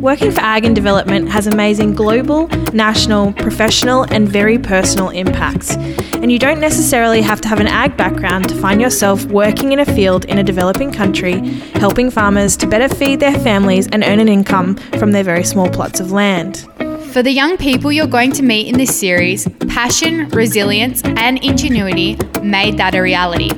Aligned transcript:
Working 0.00 0.32
for 0.32 0.40
Ag 0.40 0.64
and 0.64 0.74
Development 0.74 1.28
has 1.28 1.46
amazing 1.46 1.94
global, 1.94 2.48
national, 2.72 3.32
professional, 3.34 4.04
and 4.04 4.28
very 4.28 4.58
personal 4.58 5.10
impacts. 5.10 5.76
And 6.20 6.32
you 6.32 6.38
don't 6.40 6.58
necessarily 6.58 7.22
have 7.22 7.40
to 7.42 7.48
have 7.48 7.60
an 7.60 7.68
ag 7.68 7.96
background 7.96 8.48
to 8.48 8.54
find 8.56 8.80
yourself 8.80 9.24
working 9.26 9.70
in 9.70 9.78
a 9.78 9.84
field 9.86 10.24
in 10.24 10.38
a 10.38 10.42
developing 10.42 10.90
country, 10.90 11.38
helping 11.74 12.10
farmers 12.10 12.56
to 12.56 12.66
better 12.66 12.92
feed 12.92 13.20
their 13.20 13.38
families 13.38 13.86
and 13.92 14.02
earn 14.02 14.18
an 14.18 14.28
income 14.28 14.74
from 14.98 15.12
their 15.12 15.22
very 15.22 15.44
small 15.44 15.70
plots 15.70 16.00
of 16.00 16.10
land. 16.10 16.66
For 17.12 17.22
the 17.22 17.30
young 17.30 17.56
people 17.56 17.92
you're 17.92 18.08
going 18.08 18.32
to 18.32 18.42
meet 18.42 18.66
in 18.66 18.76
this 18.76 18.98
series, 18.98 19.46
passion, 19.68 20.28
resilience, 20.30 21.02
and 21.04 21.38
ingenuity 21.44 22.18
made 22.42 22.78
that 22.78 22.96
a 22.96 23.00
reality. 23.00 23.50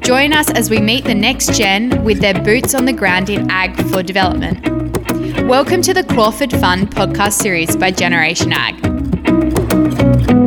Join 0.00 0.32
us 0.32 0.50
as 0.50 0.70
we 0.70 0.80
meet 0.80 1.04
the 1.04 1.14
next 1.14 1.52
gen 1.54 2.02
with 2.02 2.20
their 2.20 2.34
boots 2.42 2.74
on 2.74 2.86
the 2.86 2.94
ground 2.94 3.28
in 3.28 3.50
ag 3.50 3.76
for 3.90 4.02
development. 4.02 4.66
Welcome 5.46 5.82
to 5.82 5.92
the 5.92 6.04
Crawford 6.04 6.52
Fund 6.52 6.90
podcast 6.90 7.34
series 7.34 7.76
by 7.76 7.90
Generation 7.90 8.54
Ag. 8.54 10.39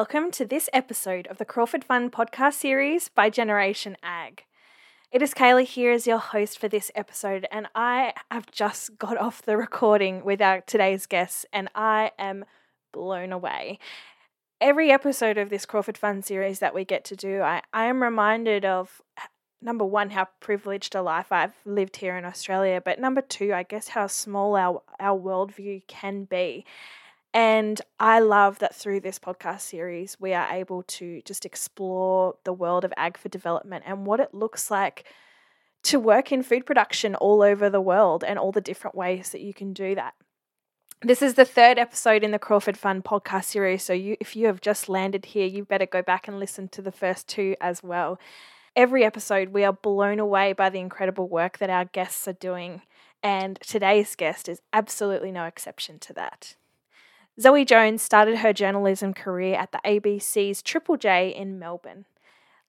Welcome 0.00 0.30
to 0.30 0.46
this 0.46 0.70
episode 0.72 1.26
of 1.26 1.36
the 1.36 1.44
Crawford 1.44 1.84
Fund 1.84 2.10
podcast 2.10 2.54
series 2.54 3.10
by 3.10 3.28
Generation 3.28 3.98
Ag. 4.02 4.44
It 5.12 5.20
is 5.20 5.34
Kayla 5.34 5.64
here 5.64 5.92
as 5.92 6.06
your 6.06 6.16
host 6.16 6.58
for 6.58 6.68
this 6.68 6.90
episode, 6.94 7.46
and 7.52 7.66
I 7.74 8.14
have 8.30 8.50
just 8.50 8.96
got 8.96 9.18
off 9.18 9.42
the 9.42 9.58
recording 9.58 10.24
with 10.24 10.40
our 10.40 10.62
today's 10.62 11.04
guests, 11.04 11.44
and 11.52 11.68
I 11.74 12.12
am 12.18 12.46
blown 12.94 13.30
away. 13.30 13.78
Every 14.58 14.90
episode 14.90 15.36
of 15.36 15.50
this 15.50 15.66
Crawford 15.66 15.98
Fund 15.98 16.24
series 16.24 16.60
that 16.60 16.74
we 16.74 16.86
get 16.86 17.04
to 17.04 17.14
do, 17.14 17.42
I, 17.42 17.60
I 17.74 17.84
am 17.84 18.02
reminded 18.02 18.64
of 18.64 19.02
number 19.60 19.84
one, 19.84 20.08
how 20.08 20.28
privileged 20.40 20.94
a 20.94 21.02
life 21.02 21.30
I've 21.30 21.56
lived 21.66 21.98
here 21.98 22.16
in 22.16 22.24
Australia, 22.24 22.80
but 22.82 22.98
number 22.98 23.20
two, 23.20 23.52
I 23.52 23.64
guess 23.64 23.88
how 23.88 24.06
small 24.06 24.56
our, 24.56 24.80
our 24.98 25.18
worldview 25.18 25.86
can 25.88 26.24
be. 26.24 26.64
And 27.32 27.80
I 28.00 28.18
love 28.18 28.58
that 28.58 28.74
through 28.74 29.00
this 29.00 29.18
podcast 29.18 29.60
series, 29.60 30.16
we 30.18 30.34
are 30.34 30.50
able 30.50 30.82
to 30.84 31.22
just 31.24 31.44
explore 31.44 32.34
the 32.44 32.52
world 32.52 32.84
of 32.84 32.92
ag 32.96 33.16
for 33.16 33.28
development 33.28 33.84
and 33.86 34.04
what 34.04 34.20
it 34.20 34.34
looks 34.34 34.70
like 34.70 35.04
to 35.84 36.00
work 36.00 36.32
in 36.32 36.42
food 36.42 36.66
production 36.66 37.14
all 37.14 37.42
over 37.42 37.70
the 37.70 37.80
world 37.80 38.24
and 38.24 38.38
all 38.38 38.52
the 38.52 38.60
different 38.60 38.96
ways 38.96 39.30
that 39.30 39.40
you 39.40 39.54
can 39.54 39.72
do 39.72 39.94
that. 39.94 40.14
This 41.02 41.22
is 41.22 41.34
the 41.34 41.46
third 41.46 41.78
episode 41.78 42.22
in 42.22 42.30
the 42.30 42.38
Crawford 42.38 42.76
Fund 42.76 43.04
podcast 43.04 43.44
series. 43.44 43.82
So, 43.82 43.94
you, 43.94 44.16
if 44.20 44.36
you 44.36 44.46
have 44.46 44.60
just 44.60 44.88
landed 44.88 45.26
here, 45.26 45.46
you 45.46 45.64
better 45.64 45.86
go 45.86 46.02
back 46.02 46.28
and 46.28 46.38
listen 46.38 46.68
to 46.68 46.82
the 46.82 46.92
first 46.92 47.26
two 47.26 47.56
as 47.58 47.82
well. 47.82 48.18
Every 48.76 49.02
episode, 49.02 49.48
we 49.48 49.64
are 49.64 49.72
blown 49.72 50.18
away 50.18 50.52
by 50.52 50.68
the 50.68 50.78
incredible 50.78 51.26
work 51.26 51.56
that 51.56 51.70
our 51.70 51.86
guests 51.86 52.28
are 52.28 52.34
doing. 52.34 52.82
And 53.22 53.58
today's 53.62 54.14
guest 54.14 54.46
is 54.46 54.60
absolutely 54.74 55.32
no 55.32 55.44
exception 55.44 55.98
to 56.00 56.12
that. 56.14 56.56
Zoe 57.38 57.64
Jones 57.64 58.02
started 58.02 58.38
her 58.38 58.52
journalism 58.52 59.14
career 59.14 59.54
at 59.54 59.72
the 59.72 59.80
ABC's 59.84 60.62
Triple 60.62 60.96
J 60.96 61.28
in 61.28 61.58
Melbourne. 61.58 62.06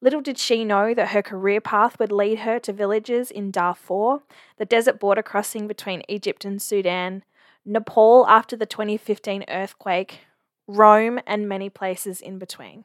Little 0.02 0.22
did 0.22 0.38
she 0.38 0.66
know 0.66 0.94
that 0.94 1.10
her 1.10 1.22
career 1.22 1.62
path 1.62 2.00
would 2.00 2.12
lead 2.12 2.40
her 2.40 2.60
to 2.60 2.74
villages 2.74 3.30
in 3.30 3.52
Darfur, 3.52 4.24
the 4.58 4.66
desert 4.66 5.00
border 5.00 5.22
crossing 5.22 5.68
between 5.68 6.04
Egypt 6.08 6.44
and 6.44 6.62
Sudan, 6.62 7.24
Nepal 7.66 8.26
after 8.28 8.58
the 8.58 8.66
2015 8.66 9.46
earthquake, 9.48 10.22
Rome, 10.68 11.20
and 11.28 11.48
many 11.48 11.70
places 11.70 12.20
in 12.20 12.40
between. 12.40 12.84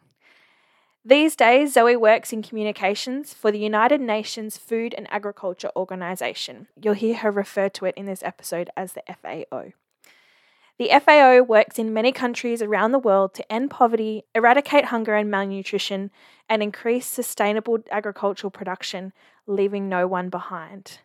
These 1.05 1.37
days, 1.37 1.73
Zoe 1.75 1.97
works 1.97 2.33
in 2.33 2.43
communications 2.43 3.33
for 3.33 3.51
the 3.53 3.61
United 3.61 4.01
Nations 4.01 4.59
Food 4.59 4.93
and 4.93 5.07
Agriculture 5.11 5.71
Organization. 5.77 6.67
You'll 6.83 6.95
hear 6.95 7.19
her 7.19 7.31
refer 7.31 7.69
to 7.71 7.85
it 7.87 7.95
in 7.97 8.07
this 8.07 8.25
episode 8.25 8.71
as 8.77 8.93
the 8.93 9.03
FAO. 9.09 9.73
The 10.79 10.91
FAO 11.01 11.43
works 11.43 11.79
in 11.79 11.95
many 11.95 12.13
countries 12.13 12.61
around 12.61 12.93
the 12.93 12.99
world 12.99 13.33
to 13.35 13.53
end 13.53 13.71
poverty, 13.71 14.25
eradicate 14.35 14.87
hunger 14.87 15.15
and 15.15 15.31
malnutrition, 15.31 16.11
and 16.51 16.63
increase 16.63 17.07
sustainable 17.07 17.79
agricultural 17.91 18.51
production, 18.51 19.15
leaving 19.47 19.89
no 19.89 20.07
one 20.07 20.29
behind. 20.29 20.99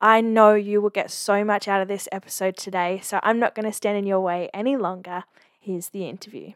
I 0.00 0.20
know 0.20 0.54
you 0.54 0.80
will 0.80 0.90
get 0.90 1.10
so 1.10 1.44
much 1.44 1.66
out 1.66 1.82
of 1.82 1.88
this 1.88 2.08
episode 2.12 2.56
today, 2.56 3.00
so 3.02 3.18
I'm 3.24 3.40
not 3.40 3.56
going 3.56 3.66
to 3.66 3.72
stand 3.72 3.98
in 3.98 4.06
your 4.06 4.20
way 4.20 4.48
any 4.54 4.76
longer. 4.76 5.24
Here's 5.58 5.88
the 5.88 6.08
interview. 6.08 6.52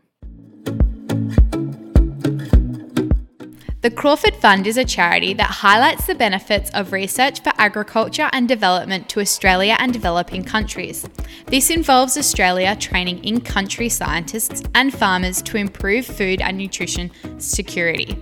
The 3.85 3.91
Crawford 3.91 4.35
Fund 4.37 4.67
is 4.67 4.79
a 4.79 4.85
charity 4.87 5.35
that 5.35 5.51
highlights 5.51 6.07
the 6.07 6.15
benefits 6.15 6.71
of 6.71 6.91
research 6.91 7.43
for 7.43 7.53
agriculture 7.59 8.31
and 8.33 8.49
development 8.49 9.11
to 9.11 9.21
Australia 9.21 9.77
and 9.79 9.93
developing 9.93 10.43
countries. 10.43 11.07
This 11.49 11.69
involves 11.69 12.17
Australia 12.17 12.77
training 12.77 13.23
in 13.25 13.43
country 13.43 13.91
scientists 13.91 14.63
and 14.75 14.91
farmers 14.91 15.43
to 15.43 15.59
improve 15.59 16.07
food 16.07 16.41
and 16.41 16.57
nutrition 16.57 17.11
security. 17.37 18.17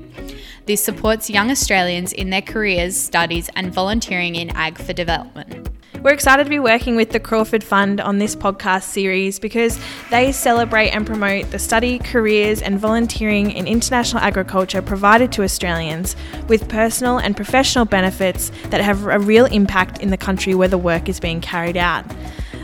This 0.66 0.82
supports 0.84 1.30
young 1.30 1.48
Australians 1.48 2.12
in 2.12 2.30
their 2.30 2.42
careers, 2.42 2.96
studies, 2.96 3.48
and 3.54 3.72
volunteering 3.72 4.34
in 4.34 4.50
ag 4.56 4.78
for 4.78 4.92
development. 4.92 5.68
We're 6.02 6.14
excited 6.14 6.42
to 6.42 6.50
be 6.50 6.58
working 6.58 6.96
with 6.96 7.10
the 7.10 7.20
Crawford 7.20 7.62
Fund 7.62 8.00
on 8.00 8.18
this 8.18 8.34
podcast 8.34 8.82
series 8.82 9.38
because 9.38 9.78
they 10.10 10.32
celebrate 10.32 10.88
and 10.88 11.06
promote 11.06 11.52
the 11.52 11.60
study, 11.60 12.00
careers, 12.00 12.60
and 12.60 12.76
volunteering 12.76 13.52
in 13.52 13.68
international 13.68 14.20
agriculture 14.20 14.82
provided 14.82 15.30
to 15.34 15.44
Australians 15.44 16.16
with 16.48 16.68
personal 16.68 17.18
and 17.18 17.36
professional 17.36 17.84
benefits 17.84 18.50
that 18.70 18.80
have 18.80 19.06
a 19.06 19.20
real 19.20 19.44
impact 19.44 20.00
in 20.00 20.10
the 20.10 20.16
country 20.16 20.56
where 20.56 20.66
the 20.66 20.76
work 20.76 21.08
is 21.08 21.20
being 21.20 21.40
carried 21.40 21.76
out. 21.76 22.04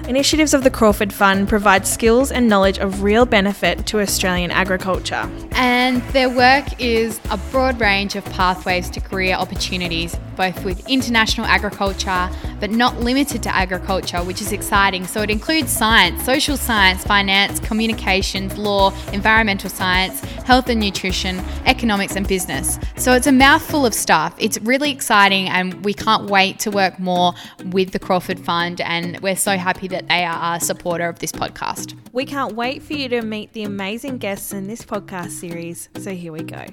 Initiatives 0.09 0.55
of 0.55 0.65
the 0.65 0.71
Crawford 0.71 1.13
Fund 1.13 1.51
provide 1.51 1.87
skills 1.87 2.33
and 2.33 2.49
knowledge 2.49 2.79
of 2.79 3.03
real 3.03 3.27
benefit 3.27 3.87
to 3.89 4.01
Australian 4.01 4.51
agriculture. 4.51 5.31
And 5.53 6.01
their 6.15 6.31
work 6.31 6.65
is 6.81 7.21
a 7.31 7.37
broad 7.51 7.79
range 7.79 8.17
of 8.17 8.25
pathways 8.25 8.89
to 8.91 9.01
career 9.01 9.35
opportunities, 9.35 10.17
both 10.35 10.65
with 10.65 10.89
international 10.89 11.45
agriculture, 11.47 12.31
but 12.59 12.71
not 12.71 12.99
limited 13.01 13.43
to 13.43 13.55
agriculture, 13.55 14.25
which 14.25 14.41
is 14.41 14.51
exciting. 14.51 15.07
So 15.07 15.21
it 15.21 15.29
includes 15.29 15.71
science, 15.71 16.25
social 16.25 16.57
science, 16.57 17.05
finance, 17.05 17.61
communications, 17.61 18.57
law, 18.57 18.95
environmental 19.13 19.69
science, 19.69 20.21
health 20.47 20.71
and 20.71 20.81
nutrition, 20.81 21.39
economics, 21.67 22.17
and 22.17 22.27
business. 22.27 22.79
So 22.97 23.13
it's 23.13 23.27
a 23.27 23.33
mouthful 23.33 23.85
of 23.85 23.93
stuff. 23.93 24.35
It's 24.39 24.59
really 24.63 24.91
exciting, 24.91 25.51
and 25.51 25.85
we 25.85 25.93
can't 25.93 26.31
wait 26.31 26.59
to 26.61 26.71
work 26.71 26.99
more 26.99 27.35
with 27.67 27.91
the 27.91 27.99
Crawford 27.99 28.41
Fund. 28.41 28.81
And 28.81 29.21
we're 29.21 29.37
so 29.37 29.59
happy 29.59 29.87
that 29.89 29.98
they 30.07 30.25
are 30.25 30.57
a 30.57 30.61
supporter 30.61 31.09
of 31.09 31.19
this 31.19 31.33
podcast. 31.33 31.95
We 32.13 32.25
can't 32.25 32.55
wait 32.55 32.83
for 32.83 32.93
you 32.93 33.09
to 33.09 33.23
meet 33.23 33.53
the 33.53 33.65
amazing 33.65 34.19
guests 34.19 34.53
in 34.53 34.67
this 34.67 34.83
podcast 34.83 35.31
series. 35.31 35.89
So 35.99 36.11
here 36.11 36.33
we 36.33 36.43
go. 36.43 36.67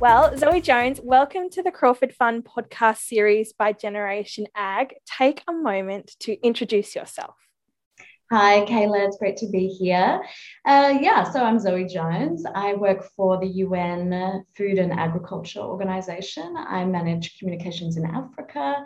Well, 0.00 0.34
Zoe 0.38 0.62
Jones, 0.62 0.98
welcome 1.02 1.50
to 1.50 1.62
the 1.62 1.70
Crawford 1.70 2.14
Fund 2.14 2.44
podcast 2.44 2.98
series 2.98 3.52
by 3.52 3.72
Generation 3.72 4.46
Ag. 4.56 4.94
Take 5.04 5.42
a 5.46 5.52
moment 5.52 6.16
to 6.20 6.40
introduce 6.42 6.96
yourself. 6.96 7.36
Hi, 8.32 8.64
Kayla. 8.64 9.08
It's 9.08 9.16
great 9.16 9.36
to 9.38 9.48
be 9.48 9.66
here. 9.66 10.22
Uh, 10.64 10.96
yeah, 11.00 11.24
so 11.24 11.42
I'm 11.42 11.58
Zoe 11.58 11.84
Jones. 11.84 12.44
I 12.54 12.74
work 12.74 13.02
for 13.16 13.40
the 13.40 13.48
UN 13.64 14.44
Food 14.56 14.78
and 14.78 14.92
Agriculture 14.92 15.58
Organization. 15.58 16.54
I 16.56 16.84
manage 16.84 17.40
communications 17.40 17.96
in 17.96 18.06
Africa. 18.06 18.84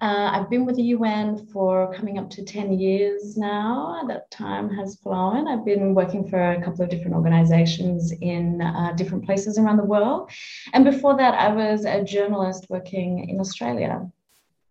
Uh, 0.00 0.30
I've 0.32 0.48
been 0.48 0.64
with 0.64 0.76
the 0.76 0.94
UN 0.96 1.46
for 1.52 1.92
coming 1.92 2.18
up 2.18 2.30
to 2.30 2.42
10 2.42 2.78
years 2.78 3.36
now. 3.36 4.02
That 4.08 4.30
time 4.30 4.70
has 4.70 4.96
flown. 4.96 5.46
I've 5.46 5.66
been 5.66 5.94
working 5.94 6.26
for 6.26 6.52
a 6.52 6.62
couple 6.64 6.82
of 6.82 6.88
different 6.88 7.16
organizations 7.16 8.14
in 8.22 8.62
uh, 8.62 8.92
different 8.96 9.26
places 9.26 9.58
around 9.58 9.76
the 9.76 9.84
world. 9.84 10.30
And 10.72 10.86
before 10.86 11.18
that, 11.18 11.34
I 11.34 11.52
was 11.52 11.84
a 11.84 12.02
journalist 12.02 12.64
working 12.70 13.28
in 13.28 13.40
Australia. 13.40 14.10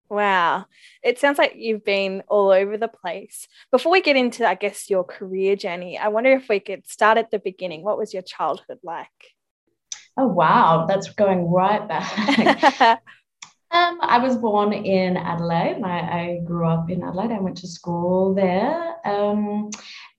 Wow. 0.10 0.66
It 1.04 1.20
sounds 1.20 1.38
like 1.38 1.54
you've 1.56 1.84
been 1.84 2.24
all 2.28 2.52
over 2.52 2.78
the 2.78 2.88
place. 2.88 3.48
Before 3.72 3.92
we 3.92 4.02
get 4.02 4.16
into, 4.16 4.48
I 4.48 4.56
guess, 4.56 4.90
your 4.90 5.04
career 5.04 5.56
journey, 5.56 5.98
I 5.98 6.10
wonder 6.10 6.32
if 6.34 6.48
we 6.48 6.60
could 6.60 6.88
start 6.88 7.18
at 7.18 7.32
the 7.32 7.40
beginning. 7.40 7.84
What 7.84 7.98
was 7.98 8.14
your 8.14 8.24
childhood 8.24 8.80
like? 8.84 9.08
Oh, 10.18 10.28
wow. 10.28 10.86
That's 10.88 11.10
going 11.12 11.50
right 11.52 11.88
back. 11.88 13.02
Um, 13.72 14.00
I 14.02 14.20
was 14.20 14.38
born 14.38 14.72
in 14.72 15.18
Adelaide. 15.18 15.82
I, 15.84 16.00
I, 16.00 16.42
grew 16.46 16.66
up 16.66 16.90
in 16.90 17.04
Adelaide. 17.04 17.32
I 17.32 17.40
went 17.40 17.58
to 17.58 17.68
school 17.68 18.34
there. 18.34 18.96
Um, 19.06 19.70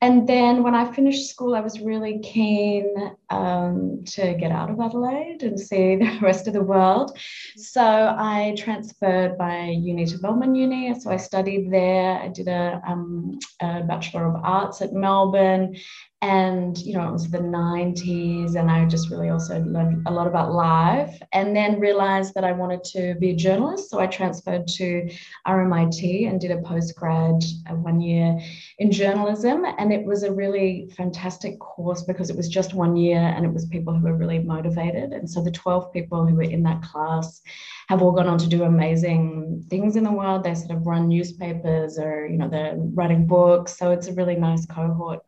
and 0.03 0.29
then 0.29 0.63
when 0.63 0.75
I 0.75 0.93
finished 0.93 1.31
school, 1.31 1.55
I 1.55 1.61
was 1.61 1.81
really 1.81 2.19
keen 2.19 2.93
um, 3.31 4.05
to 4.07 4.35
get 4.35 4.53
out 4.53 4.71
of 4.71 4.81
Adelaide 4.81 5.43
and 5.43 5.59
see 5.59 5.97
the 5.97 6.19
rest 6.23 6.47
of 6.47 6.53
the 6.53 6.63
world. 6.63 7.19
So 7.57 7.83
I 7.83 8.55
transferred 8.57 9.39
my 9.39 9.71
uni 9.71 10.07
to 10.07 10.19
Melbourne 10.21 10.55
Uni. 10.55 10.99
So 10.99 11.11
I 11.11 11.17
studied 11.17 11.73
there. 11.73 12.19
I 12.21 12.29
did 12.29 12.49
a, 12.49 12.81
um, 12.87 13.39
a 13.61 13.83
Bachelor 13.83 14.27
of 14.27 14.37
Arts 14.43 14.83
at 14.83 14.93
Melbourne 14.93 15.77
and 16.23 16.79
you 16.79 16.95
know 16.95 17.07
it 17.07 17.13
was 17.13 17.29
the 17.31 17.39
90s 17.39 18.57
and 18.57 18.71
i 18.71 18.87
just 18.87 19.11
really 19.11 19.29
also 19.29 19.61
learned 19.61 20.03
a 20.07 20.11
lot 20.11 20.27
about 20.27 20.53
life 20.53 21.21
and 21.33 21.55
then 21.55 21.79
realized 21.79 22.33
that 22.35 22.43
i 22.43 22.53
wanted 22.53 22.83
to 22.83 23.15
be 23.21 23.31
a 23.31 23.37
journalist 23.37 23.91
so 23.91 24.01
i 24.01 24.07
transferred 24.07 24.67
to 24.67 25.09
rmit 25.47 26.29
and 26.29 26.41
did 26.41 26.51
a 26.51 26.63
postgrad 26.63 27.45
one 27.83 28.01
year 28.01 28.39
in 28.79 28.91
journalism 28.91 29.65
and 29.79 29.93
it 29.93 30.05
was 30.07 30.23
a 30.23 30.33
really 30.33 30.91
fantastic 30.97 31.59
course 31.59 32.03
because 32.03 32.31
it 32.31 32.37
was 32.37 32.49
just 32.49 32.73
one 32.73 32.97
year 32.97 33.16
and 33.19 33.45
it 33.45 33.53
was 33.53 33.67
people 33.67 33.95
who 33.95 34.05
were 34.05 34.17
really 34.17 34.39
motivated 34.39 35.13
and 35.13 35.29
so 35.29 35.43
the 35.43 35.51
12 35.51 35.93
people 35.93 36.27
who 36.27 36.35
were 36.35 36.43
in 36.43 36.63
that 36.63 36.83
class 36.83 37.43
have 37.89 38.03
all 38.03 38.13
gone 38.13 38.29
on 38.29 38.39
to 38.39 38.49
do 38.49 38.65
amazing 38.65 39.65
things 39.71 39.97
in 39.97 40.03
the 40.03 40.13
world. 40.13 40.43
They 40.43 40.55
sort 40.55 40.73
of 40.73 40.87
run 40.87 41.09
newspapers 41.09 41.99
or, 41.99 42.27
you 42.27 42.37
know, 42.37 42.49
they're 42.49 42.75
writing 42.77 43.27
books. 43.27 43.77
So 43.79 43.93
it's 43.93 44.09
a 44.09 44.13
really 44.13 44.35
nice 44.35 44.67
cohort 44.67 45.21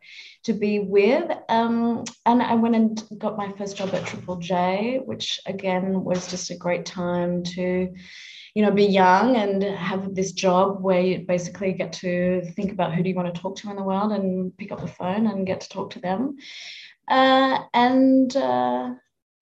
to 0.43 0.53
be 0.53 0.79
with. 0.79 1.31
Um, 1.47 2.03
and 2.25 2.41
I 2.41 2.55
went 2.55 2.75
and 2.75 3.01
got 3.17 3.37
my 3.37 3.51
first 3.57 3.77
job 3.77 3.93
at 3.93 4.05
Triple 4.05 4.37
J, 4.37 4.99
which 5.05 5.39
again 5.45 6.03
was 6.03 6.29
just 6.29 6.51
a 6.51 6.57
great 6.57 6.85
time 6.85 7.43
to 7.55 7.93
you 8.55 8.65
know, 8.65 8.71
be 8.71 8.85
young 8.85 9.35
and 9.35 9.61
have 9.61 10.15
this 10.15 10.31
job 10.31 10.81
where 10.81 10.99
you 10.99 11.19
basically 11.19 11.71
get 11.71 11.93
to 11.93 12.41
think 12.55 12.71
about 12.71 12.93
who 12.93 13.03
do 13.03 13.09
you 13.09 13.15
want 13.15 13.33
to 13.33 13.41
talk 13.41 13.55
to 13.57 13.69
in 13.69 13.75
the 13.75 13.83
world 13.83 14.11
and 14.11 14.57
pick 14.57 14.71
up 14.71 14.81
the 14.81 14.87
phone 14.87 15.27
and 15.27 15.45
get 15.45 15.61
to 15.61 15.69
talk 15.69 15.91
to 15.91 15.99
them. 15.99 16.37
Uh, 17.09 17.63
and 17.73 18.35
uh, 18.35 18.93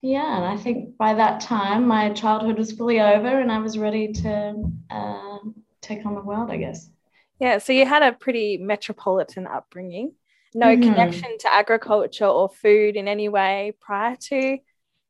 yeah, 0.02 0.38
and 0.38 0.46
I 0.46 0.58
think 0.58 0.98
by 0.98 1.14
that 1.16 1.42
time 1.42 1.88
my 1.88 2.12
childhood 2.12 2.58
was 2.58 2.72
fully 2.72 3.02
over 3.02 3.40
and 3.42 3.52
I 3.52 3.60
was 3.60 3.78
ready 3.78 4.14
to 4.14 4.64
uh, 4.90 5.38
take 5.82 6.06
on 6.06 6.16
the 6.16 6.22
world, 6.22 6.50
I 6.50 6.58
guess. 6.58 6.90
Yeah, 7.40 7.58
so 7.58 7.74
you 7.74 7.86
had 7.86 8.04
a 8.04 8.14
pretty 8.14 8.58
metropolitan 8.58 9.48
upbringing, 9.48 10.14
no 10.56 10.68
mm-hmm. 10.68 10.82
connection 10.82 11.38
to 11.40 11.54
agriculture 11.54 12.26
or 12.26 12.50
food 12.50 12.96
in 12.96 13.08
any 13.08 13.30
way 13.30 13.74
prior 13.80 14.16
to 14.16 14.58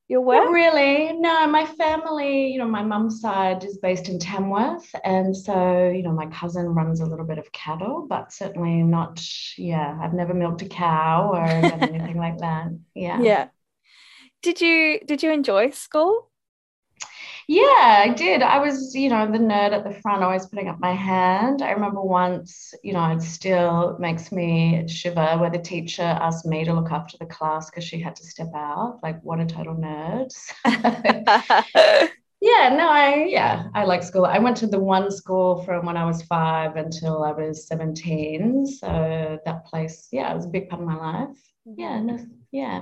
your 0.07 0.21
work? 0.21 0.45
Not 0.45 0.51
really. 0.51 1.13
No, 1.13 1.47
my 1.47 1.65
family, 1.65 2.47
you 2.47 2.59
know, 2.59 2.67
my 2.67 2.83
mum's 2.83 3.21
side 3.21 3.63
is 3.63 3.77
based 3.77 4.09
in 4.09 4.19
Tamworth. 4.19 4.89
And 5.03 5.35
so, 5.35 5.89
you 5.89 6.03
know, 6.03 6.13
my 6.13 6.27
cousin 6.27 6.67
runs 6.67 7.01
a 7.01 7.05
little 7.05 7.25
bit 7.25 7.37
of 7.37 7.51
cattle, 7.51 8.05
but 8.09 8.31
certainly 8.31 8.83
not, 8.83 9.21
yeah, 9.57 9.97
I've 10.01 10.13
never 10.13 10.33
milked 10.33 10.61
a 10.61 10.69
cow 10.69 11.31
or 11.33 11.43
anything 11.43 12.17
like 12.17 12.37
that. 12.39 12.67
Yeah. 12.95 13.21
Yeah 13.21 13.47
did 14.41 14.61
you 14.61 14.99
did 15.05 15.23
you 15.23 15.31
enjoy 15.31 15.71
school? 15.71 16.29
Yeah, 17.49 18.03
I 18.05 18.13
did. 18.13 18.41
I 18.41 18.59
was, 18.59 18.93
you 18.93 19.07
know, 19.07 19.25
the 19.31 19.37
nerd 19.37 19.71
at 19.71 19.85
the 19.85 19.93
front, 20.01 20.21
always 20.21 20.45
putting 20.45 20.67
up 20.67 20.81
my 20.81 20.91
hand. 20.91 21.61
I 21.61 21.71
remember 21.71 22.01
once, 22.01 22.73
you 22.83 22.91
know, 22.91 23.05
it 23.11 23.21
still 23.21 23.95
makes 23.99 24.33
me 24.33 24.85
shiver 24.89 25.37
where 25.37 25.49
the 25.49 25.57
teacher 25.57 26.01
asked 26.01 26.45
me 26.45 26.65
to 26.65 26.73
look 26.73 26.91
after 26.91 27.17
the 27.17 27.25
class 27.25 27.69
because 27.69 27.85
she 27.85 28.01
had 28.01 28.17
to 28.17 28.23
step 28.25 28.49
out. 28.53 28.99
Like, 29.01 29.21
what 29.21 29.39
a 29.39 29.45
total 29.45 29.75
nerd. 29.75 30.27
yeah, 32.41 32.75
no, 32.75 32.89
I, 32.89 33.27
yeah, 33.29 33.69
I 33.73 33.85
like 33.85 34.03
school. 34.03 34.25
I 34.25 34.39
went 34.39 34.57
to 34.57 34.67
the 34.67 34.79
one 34.81 35.09
school 35.09 35.63
from 35.63 35.85
when 35.85 35.95
I 35.95 36.03
was 36.03 36.23
five 36.23 36.75
until 36.75 37.23
I 37.23 37.31
was 37.31 37.65
17. 37.65 38.65
So 38.65 39.39
that 39.45 39.65
place, 39.65 40.09
yeah, 40.11 40.33
it 40.33 40.35
was 40.35 40.45
a 40.45 40.49
big 40.49 40.67
part 40.67 40.81
of 40.81 40.87
my 40.87 40.97
life. 40.97 41.37
Mm-hmm. 41.65 41.79
Yeah, 41.79 42.01
no, 42.01 42.25
yeah 42.51 42.81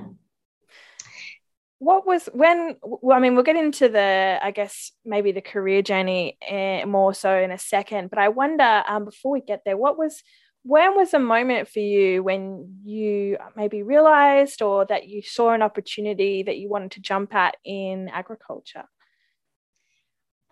what 1.78 2.06
was 2.06 2.26
when 2.32 2.76
well, 2.82 3.16
i 3.16 3.20
mean 3.20 3.34
we'll 3.34 3.44
get 3.44 3.56
into 3.56 3.88
the 3.88 4.38
i 4.42 4.50
guess 4.50 4.92
maybe 5.04 5.32
the 5.32 5.40
career 5.42 5.82
journey 5.82 6.38
uh, 6.50 6.86
more 6.86 7.12
so 7.12 7.36
in 7.36 7.50
a 7.50 7.58
second 7.58 8.08
but 8.08 8.18
i 8.18 8.28
wonder 8.28 8.82
um, 8.88 9.04
before 9.04 9.32
we 9.32 9.40
get 9.40 9.62
there 9.64 9.76
what 9.76 9.98
was 9.98 10.22
when 10.62 10.96
was 10.96 11.14
a 11.14 11.18
moment 11.18 11.68
for 11.68 11.78
you 11.78 12.24
when 12.24 12.80
you 12.82 13.36
maybe 13.54 13.84
realized 13.84 14.62
or 14.62 14.84
that 14.86 15.06
you 15.06 15.22
saw 15.22 15.52
an 15.52 15.62
opportunity 15.62 16.42
that 16.42 16.58
you 16.58 16.68
wanted 16.68 16.90
to 16.90 17.00
jump 17.00 17.32
at 17.36 17.56
in 17.64 18.08
agriculture? 18.08 18.82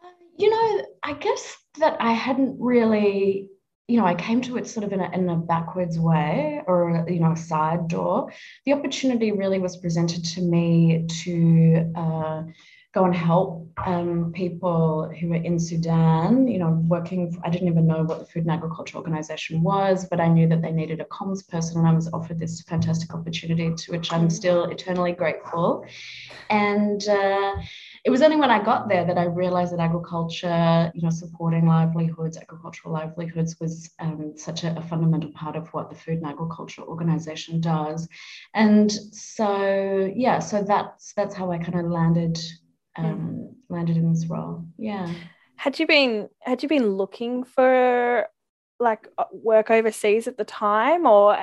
Uh, 0.00 0.08
you 0.38 0.50
know 0.50 0.86
i 1.02 1.14
guess 1.14 1.56
that 1.80 1.96
i 2.00 2.12
hadn't 2.12 2.56
really 2.60 3.48
you 3.86 3.98
know, 3.98 4.06
I 4.06 4.14
came 4.14 4.40
to 4.42 4.56
it 4.56 4.66
sort 4.66 4.84
of 4.84 4.92
in 4.92 5.00
a, 5.00 5.10
in 5.12 5.28
a 5.28 5.36
backwards 5.36 5.98
way 5.98 6.62
or, 6.66 7.04
you 7.08 7.20
know, 7.20 7.32
a 7.32 7.36
side 7.36 7.88
door. 7.88 8.32
The 8.64 8.72
opportunity 8.72 9.32
really 9.32 9.58
was 9.58 9.76
presented 9.76 10.24
to 10.24 10.40
me 10.40 11.06
to 11.24 11.92
uh, 11.94 12.42
go 12.94 13.04
and 13.04 13.14
help 13.14 13.68
um, 13.86 14.32
people 14.32 15.12
who 15.18 15.30
were 15.30 15.34
in 15.34 15.58
Sudan, 15.58 16.46
you 16.46 16.58
know, 16.58 16.80
working. 16.86 17.36
I 17.44 17.50
didn't 17.50 17.66
even 17.66 17.88
know 17.88 18.04
what 18.04 18.20
the 18.20 18.24
Food 18.24 18.44
and 18.44 18.52
Agriculture 18.52 18.96
Organization 18.96 19.62
was, 19.62 20.06
but 20.08 20.20
I 20.20 20.28
knew 20.28 20.48
that 20.48 20.62
they 20.62 20.70
needed 20.70 21.00
a 21.00 21.04
comms 21.06 21.46
person, 21.48 21.78
and 21.78 21.88
I 21.88 21.92
was 21.92 22.08
offered 22.12 22.38
this 22.38 22.62
fantastic 22.62 23.12
opportunity 23.12 23.74
to 23.74 23.90
which 23.90 24.12
I'm 24.12 24.30
still 24.30 24.66
eternally 24.66 25.10
grateful. 25.10 25.84
And 26.50 27.06
uh, 27.08 27.56
it 28.04 28.10
was 28.10 28.22
only 28.22 28.36
when 28.36 28.50
I 28.50 28.62
got 28.62 28.88
there 28.88 29.04
that 29.04 29.18
I 29.18 29.24
realized 29.24 29.72
that 29.72 29.80
agriculture, 29.80 30.92
you 30.94 31.02
know, 31.02 31.10
supporting 31.10 31.66
livelihoods, 31.66 32.36
agricultural 32.36 32.94
livelihoods 32.94 33.58
was 33.58 33.90
um, 33.98 34.34
such 34.36 34.62
a, 34.62 34.76
a, 34.78 34.82
fundamental 34.82 35.32
part 35.32 35.56
of 35.56 35.66
what 35.70 35.90
the 35.90 35.96
Food 35.96 36.18
and 36.18 36.26
Agriculture 36.26 36.82
Organization 36.82 37.60
does. 37.60 38.06
And 38.54 38.92
so, 38.92 40.12
yeah, 40.14 40.38
so 40.38 40.62
that's 40.62 41.12
that's 41.14 41.34
how 41.34 41.50
I 41.50 41.58
kind 41.58 41.80
of 41.80 41.86
landed 41.90 42.38
um, 42.96 43.56
landed 43.68 43.96
in 43.96 44.12
this 44.12 44.26
role. 44.26 44.64
Yeah. 44.78 45.12
Had 45.56 45.78
you 45.78 45.86
been 45.86 46.28
had 46.40 46.62
you 46.62 46.68
been 46.68 46.96
looking 46.96 47.44
for 47.44 48.28
like 48.80 49.08
uh, 49.18 49.24
work 49.32 49.70
overseas 49.70 50.26
at 50.26 50.36
the 50.36 50.44
time 50.44 51.06
or 51.06 51.36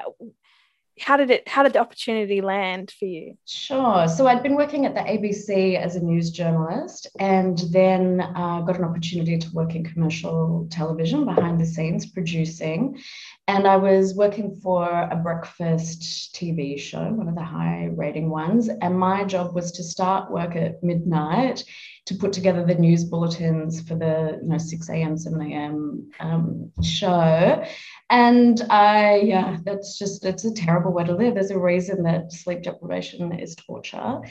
how 0.99 1.17
did 1.17 1.31
it 1.31 1.47
how 1.47 1.63
did 1.63 1.73
the 1.73 1.79
opportunity 1.79 2.41
land 2.41 2.91
for 2.91 3.05
you 3.05 3.35
sure 3.45 4.07
so 4.07 4.27
i'd 4.27 4.43
been 4.43 4.55
working 4.55 4.85
at 4.85 4.93
the 4.93 4.99
abc 4.99 5.75
as 5.77 5.95
a 5.95 5.99
news 5.99 6.31
journalist 6.31 7.07
and 7.19 7.59
then 7.71 8.21
uh, 8.21 8.61
got 8.61 8.77
an 8.77 8.83
opportunity 8.83 9.37
to 9.37 9.49
work 9.51 9.75
in 9.75 9.83
commercial 9.83 10.67
television 10.69 11.25
behind 11.25 11.59
the 11.59 11.65
scenes 11.65 12.05
producing 12.05 12.99
and 13.47 13.67
i 13.67 13.75
was 13.75 14.15
working 14.15 14.55
for 14.55 14.87
a 14.89 15.15
breakfast 15.15 16.33
tv 16.35 16.79
show 16.79 17.03
one 17.11 17.27
of 17.27 17.35
the 17.35 17.43
high 17.43 17.89
rating 17.95 18.29
ones. 18.29 18.69
And 18.81 18.97
my 18.97 19.23
job 19.23 19.53
was 19.53 19.71
to 19.73 19.83
start 19.83 20.31
work 20.31 20.55
at 20.55 20.83
midnight 20.83 21.63
to 22.05 22.15
put 22.15 22.33
together 22.33 22.65
the 22.65 22.75
news 22.75 23.03
bulletins 23.03 23.81
for 23.81 23.95
the 23.95 24.39
you 24.41 24.47
know 24.47 24.57
6 24.57 24.89
a.m 24.89 25.17
7 25.17 25.41
a.m 25.41 26.11
um, 26.19 26.71
show. 26.83 27.63
And 28.09 28.61
i 28.69 29.17
yeah 29.17 29.57
that's 29.63 29.97
just 29.97 30.25
it's 30.25 30.45
a 30.45 30.53
terrible 30.53 30.91
way 30.93 31.03
to 31.03 31.15
live. 31.15 31.35
There's 31.35 31.51
a 31.51 31.59
reason 31.59 32.03
that 32.03 32.31
sleep 32.31 32.63
deprivation 32.63 33.31
is 33.39 33.55
torture 33.55 34.21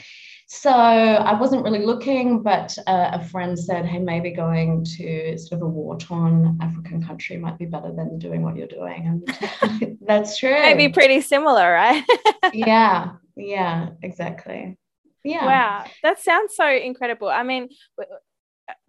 so 0.53 0.69
i 0.69 1.33
wasn't 1.33 1.63
really 1.63 1.85
looking 1.85 2.43
but 2.43 2.77
uh, 2.85 3.11
a 3.13 3.23
friend 3.23 3.57
said 3.57 3.85
hey 3.85 3.99
maybe 3.99 4.31
going 4.31 4.83
to 4.83 5.37
sort 5.37 5.53
of 5.53 5.61
a 5.61 5.69
war-torn 5.69 6.59
african 6.61 7.01
country 7.01 7.37
might 7.37 7.57
be 7.57 7.65
better 7.65 7.89
than 7.95 8.19
doing 8.19 8.43
what 8.43 8.57
you're 8.57 8.67
doing. 8.67 9.07
And 9.07 9.97
that's 10.05 10.37
true. 10.37 10.51
Maybe 10.51 10.89
pretty 10.89 11.21
similar 11.21 11.71
right? 11.71 12.03
Yeah 12.53 13.13
yeah 13.37 13.91
exactly. 14.03 14.77
Yeah. 15.23 15.45
Wow 15.45 15.85
that 16.03 16.19
sounds 16.19 16.53
so 16.53 16.67
incredible. 16.69 17.29
I 17.29 17.43
mean 17.43 17.69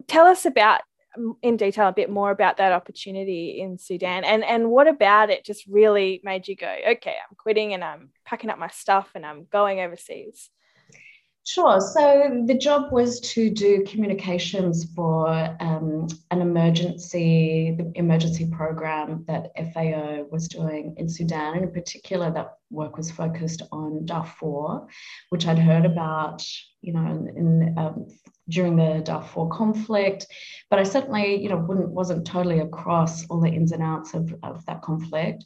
tell 0.07 0.25
us 0.25 0.45
about 0.45 0.81
in 1.41 1.55
detail 1.55 1.87
a 1.87 1.93
bit 1.93 2.09
more 2.09 2.31
about 2.31 2.57
that 2.57 2.73
opportunity 2.73 3.61
in 3.61 3.77
Sudan 3.77 4.25
and 4.25 4.43
and 4.43 4.69
what 4.69 4.89
about 4.89 5.29
it 5.29 5.45
just 5.45 5.65
really 5.67 6.19
made 6.25 6.45
you 6.49 6.57
go 6.57 6.75
okay 6.89 7.15
I'm 7.29 7.37
quitting 7.37 7.73
and 7.73 7.85
I'm 7.85 8.09
packing 8.25 8.49
up 8.49 8.59
my 8.59 8.67
stuff 8.67 9.11
and 9.15 9.25
I'm 9.25 9.45
going 9.49 9.79
overseas 9.79 10.49
Sure. 11.45 11.81
So 11.81 12.43
the 12.45 12.57
job 12.57 12.93
was 12.93 13.19
to 13.19 13.49
do 13.49 13.83
communications 13.85 14.85
for 14.95 15.27
um, 15.59 16.07
an 16.31 16.41
emergency, 16.41 17.75
the 17.77 17.91
emergency 17.95 18.49
program 18.49 19.25
that 19.27 19.51
FAO 19.73 20.23
was 20.31 20.47
doing 20.47 20.95
in 20.97 21.09
Sudan. 21.09 21.55
And 21.55 21.65
in 21.65 21.71
particular, 21.71 22.31
that 22.31 22.59
work 22.69 22.95
was 22.95 23.11
focused 23.11 23.61
on 23.73 24.05
Darfur, 24.05 24.87
which 25.31 25.45
I'd 25.45 25.59
heard 25.59 25.85
about, 25.85 26.45
you 26.81 26.93
know, 26.93 27.05
in, 27.11 27.27
in 27.35 27.77
um, 27.77 28.07
during 28.47 28.77
the 28.77 29.01
Darfur 29.03 29.47
conflict, 29.47 30.27
but 30.69 30.79
I 30.79 30.83
certainly, 30.83 31.41
you 31.41 31.49
know, 31.49 31.57
wouldn't 31.57 31.89
wasn't 31.89 32.25
totally 32.25 32.59
across 32.59 33.25
all 33.27 33.39
the 33.39 33.49
ins 33.49 33.71
and 33.71 33.83
outs 33.83 34.13
of, 34.13 34.33
of 34.43 34.65
that 34.65 34.81
conflict. 34.81 35.45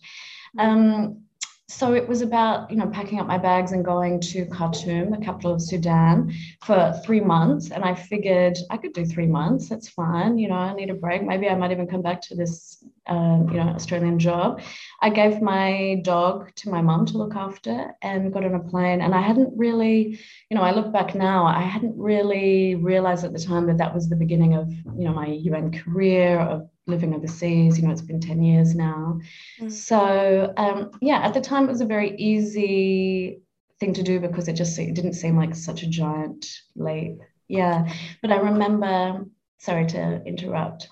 Mm. 0.58 0.64
Um, 0.64 1.22
so 1.70 1.94
it 1.94 2.08
was 2.08 2.22
about 2.22 2.72
you 2.72 2.78
know 2.78 2.88
packing 2.88 3.20
up 3.20 3.28
my 3.28 3.38
bags 3.38 3.74
and 3.74 3.84
going 3.84 4.22
to 4.22 4.46
Khartoum, 4.46 5.12
the 5.12 5.18
capital 5.18 5.54
of 5.54 5.62
Sudan, 5.62 6.34
for 6.64 7.00
three 7.04 7.20
months. 7.20 7.72
And 7.72 7.84
I 7.84 7.94
figured 7.94 8.58
I 8.70 8.78
could 8.78 8.94
do 8.94 9.06
three 9.06 9.28
months. 9.28 9.68
That's 9.68 9.90
fine. 9.90 10.38
You 10.38 10.48
know, 10.48 10.56
I 10.56 10.74
need 10.74 10.90
a 10.90 10.94
break. 10.94 11.24
Maybe 11.24 11.50
I 11.50 11.56
might 11.56 11.72
even 11.72 11.88
come 11.88 12.02
back 12.02 12.22
to 12.24 12.36
this 12.36 12.84
um, 13.08 13.50
you 13.50 13.58
know 13.58 13.70
Australian 13.70 14.18
job. 14.18 14.62
I 15.02 15.10
gave 15.10 15.42
my 15.42 16.00
dog 16.04 16.56
to 16.56 16.70
my 16.70 16.82
mum 16.82 17.06
to 17.08 17.18
look 17.18 17.36
after 17.36 17.94
and 18.02 18.32
got 18.32 18.46
on 18.46 18.56
a 18.56 18.60
plane. 18.60 19.02
And 19.02 19.14
I 19.14 19.22
hadn't 19.22 19.52
really, 19.58 20.20
you 20.50 20.58
know, 20.58 20.64
I 20.64 20.72
look 20.72 20.94
back 20.94 21.16
now, 21.16 21.46
I 21.46 21.62
hadn't 21.62 21.98
really 21.98 22.76
realized 22.76 23.26
at 23.26 23.34
the 23.34 23.40
time 23.40 23.68
that 23.68 23.78
that 23.80 23.94
was 23.94 24.08
the 24.08 24.16
beginning 24.16 24.56
of 24.56 24.72
you 24.72 25.04
know 25.04 25.14
my 25.14 25.28
UN 25.28 25.72
career 25.72 26.40
of 26.40 26.70
living 26.88 27.14
overseas. 27.14 27.78
You 27.78 27.86
know, 27.86 27.92
it's 27.92 28.02
been 28.02 28.22
10 28.22 28.42
years 28.42 28.76
now. 28.76 29.20
Mm. 29.60 29.72
So, 29.72 30.54
um, 30.58 30.92
yeah, 31.02 31.20
at 31.20 31.34
the 31.34 31.42
time 31.42 31.66
it 31.66 31.72
was 31.72 31.82
a 31.82 31.86
very 31.86 32.16
easy 32.18 33.42
thing 33.80 33.94
to 33.94 34.04
do 34.04 34.20
because 34.20 34.48
it 34.48 34.54
just 34.54 34.78
it 34.80 34.96
didn't 34.96 35.14
seem 35.14 35.38
like 35.38 35.56
such 35.56 35.84
a 35.84 35.90
giant 35.90 36.46
leap. 36.76 37.20
Yeah. 37.48 37.92
But 38.22 38.32
I 38.32 38.38
remember, 38.38 39.26
sorry 39.60 39.86
to 39.88 40.24
interrupt. 40.26 40.90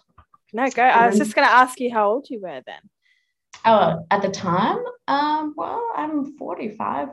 No, 0.53 0.69
go. 0.69 0.83
I 0.83 1.07
was 1.07 1.17
just 1.17 1.35
going 1.35 1.47
to 1.47 1.53
ask 1.53 1.79
you 1.79 1.91
how 1.91 2.09
old 2.09 2.29
you 2.29 2.39
were 2.39 2.61
then. 2.65 2.79
Oh, 3.65 4.05
at 4.11 4.21
the 4.21 4.29
time? 4.29 4.77
Um, 5.07 5.53
well, 5.57 5.91
I'm 5.95 6.37
45, 6.37 7.09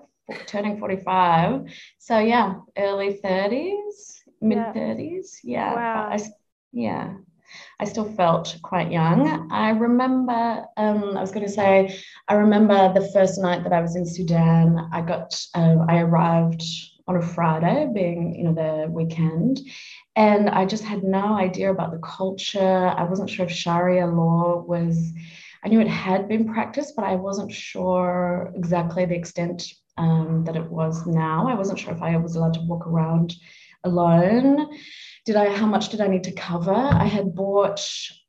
turning 0.47 0.79
45. 0.79 1.65
So, 1.99 2.19
yeah, 2.19 2.55
early 2.77 3.19
30s, 3.25 4.21
mid 4.41 4.59
30s. 4.59 5.39
Yeah. 5.43 5.75
Wow. 5.75 6.09
I, 6.13 6.21
yeah. 6.73 7.15
I 7.81 7.85
still 7.85 8.11
felt 8.13 8.57
quite 8.63 8.93
young. 8.93 9.51
I 9.51 9.71
remember, 9.71 10.65
um, 10.77 11.17
I 11.17 11.21
was 11.21 11.33
going 11.33 11.47
to 11.47 11.53
say, 11.53 11.99
I 12.29 12.35
remember 12.35 12.93
the 12.93 13.11
first 13.13 13.41
night 13.41 13.65
that 13.65 13.73
I 13.73 13.81
was 13.81 13.97
in 13.97 14.07
Sudan. 14.07 14.89
I 14.93 15.03
got, 15.03 15.41
uh, 15.55 15.77
I 15.89 15.99
arrived 15.99 16.63
on 17.09 17.17
a 17.17 17.23
Friday, 17.23 17.89
being 17.93 18.35
you 18.35 18.45
know 18.45 18.55
the 18.55 18.91
weekend, 18.91 19.61
and 20.17 20.49
I 20.49 20.67
just 20.67 20.85
had 20.85 21.03
no 21.03 21.35
idea 21.35 21.71
about 21.71 21.91
the 21.91 21.99
culture. 21.99 22.89
I 22.97 23.05
wasn't 23.05 23.31
sure 23.31 23.47
if 23.47 23.53
Sharia 23.53 24.07
law 24.07 24.65
was. 24.67 25.13
I 25.65 25.69
knew 25.69 25.81
it 25.81 25.89
had 25.89 26.29
been 26.29 26.53
practiced, 26.53 26.95
but 26.97 27.05
I 27.05 27.15
wasn't 27.15 27.53
sure 27.53 28.53
exactly 28.57 29.05
the 29.05 29.15
extent 29.15 29.65
um, 29.97 30.45
that 30.45 30.57
it 30.57 30.69
was 30.71 31.07
now. 31.07 31.49
I 31.49 31.55
wasn't 31.55 31.79
sure 31.79 31.93
if 31.93 32.03
I 32.03 32.17
was 32.17 32.35
allowed 32.35 32.55
to 32.55 32.63
walk 32.63 32.87
around 32.87 33.35
alone 33.85 34.69
did 35.25 35.37
I 35.37 35.51
how 35.51 35.67
much 35.67 35.91
did 35.91 36.01
I 36.01 36.09
need 36.09 36.25
to 36.25 36.33
cover? 36.33 36.75
I 36.75 37.05
had 37.05 37.35
bought, 37.35 37.81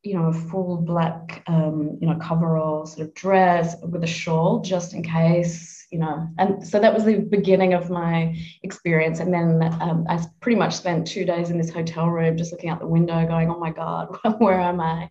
you 0.03 0.15
know, 0.15 0.25
a 0.25 0.33
full 0.33 0.77
black, 0.77 1.43
um, 1.47 1.97
you 1.99 2.07
know, 2.07 2.15
coverall 2.15 2.85
sort 2.85 3.07
of 3.07 3.13
dress 3.15 3.75
with 3.81 4.03
a 4.03 4.07
shawl 4.07 4.61
just 4.61 4.93
in 4.93 5.01
case, 5.01 5.87
you 5.91 5.97
know. 5.97 6.27
And 6.37 6.65
so 6.65 6.79
that 6.79 6.93
was 6.93 7.03
the 7.03 7.17
beginning 7.17 7.73
of 7.73 7.89
my 7.89 8.37
experience. 8.61 9.19
And 9.19 9.33
then 9.33 9.63
um, 9.81 10.05
I 10.07 10.23
pretty 10.39 10.57
much 10.57 10.75
spent 10.75 11.07
two 11.07 11.25
days 11.25 11.49
in 11.49 11.57
this 11.57 11.71
hotel 11.71 12.09
room 12.09 12.37
just 12.37 12.51
looking 12.51 12.69
out 12.69 12.79
the 12.79 12.87
window, 12.87 13.25
going, 13.25 13.49
"Oh 13.49 13.59
my 13.59 13.71
God, 13.71 14.15
where 14.37 14.59
am 14.59 14.79
I?" 14.79 15.09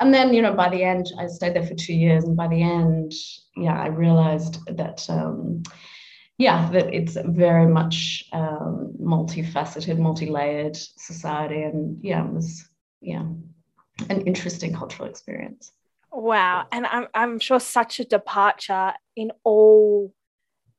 And 0.00 0.12
then, 0.12 0.34
you 0.34 0.42
know, 0.42 0.54
by 0.54 0.68
the 0.68 0.82
end, 0.82 1.12
I 1.16 1.28
stayed 1.28 1.54
there 1.54 1.66
for 1.66 1.74
two 1.74 1.94
years, 1.94 2.24
and 2.24 2.36
by 2.36 2.48
the 2.48 2.62
end, 2.62 3.12
yeah, 3.56 3.80
I 3.80 3.86
realized 3.86 4.58
that. 4.66 5.08
Um, 5.08 5.62
yeah, 6.40 6.70
that 6.70 6.94
it's 6.94 7.18
very 7.22 7.66
much 7.66 8.24
um, 8.32 8.94
multifaceted, 8.98 9.98
multi-layered 9.98 10.74
society, 10.74 11.62
and 11.62 12.02
yeah, 12.02 12.24
it 12.24 12.32
was 12.32 12.66
yeah, 13.02 13.26
an 14.08 14.22
interesting 14.22 14.72
cultural 14.72 15.06
experience. 15.06 15.70
Wow, 16.10 16.66
and 16.72 16.86
I'm 16.86 17.08
I'm 17.12 17.38
sure 17.40 17.60
such 17.60 18.00
a 18.00 18.06
departure 18.06 18.94
in 19.14 19.32
all 19.44 20.14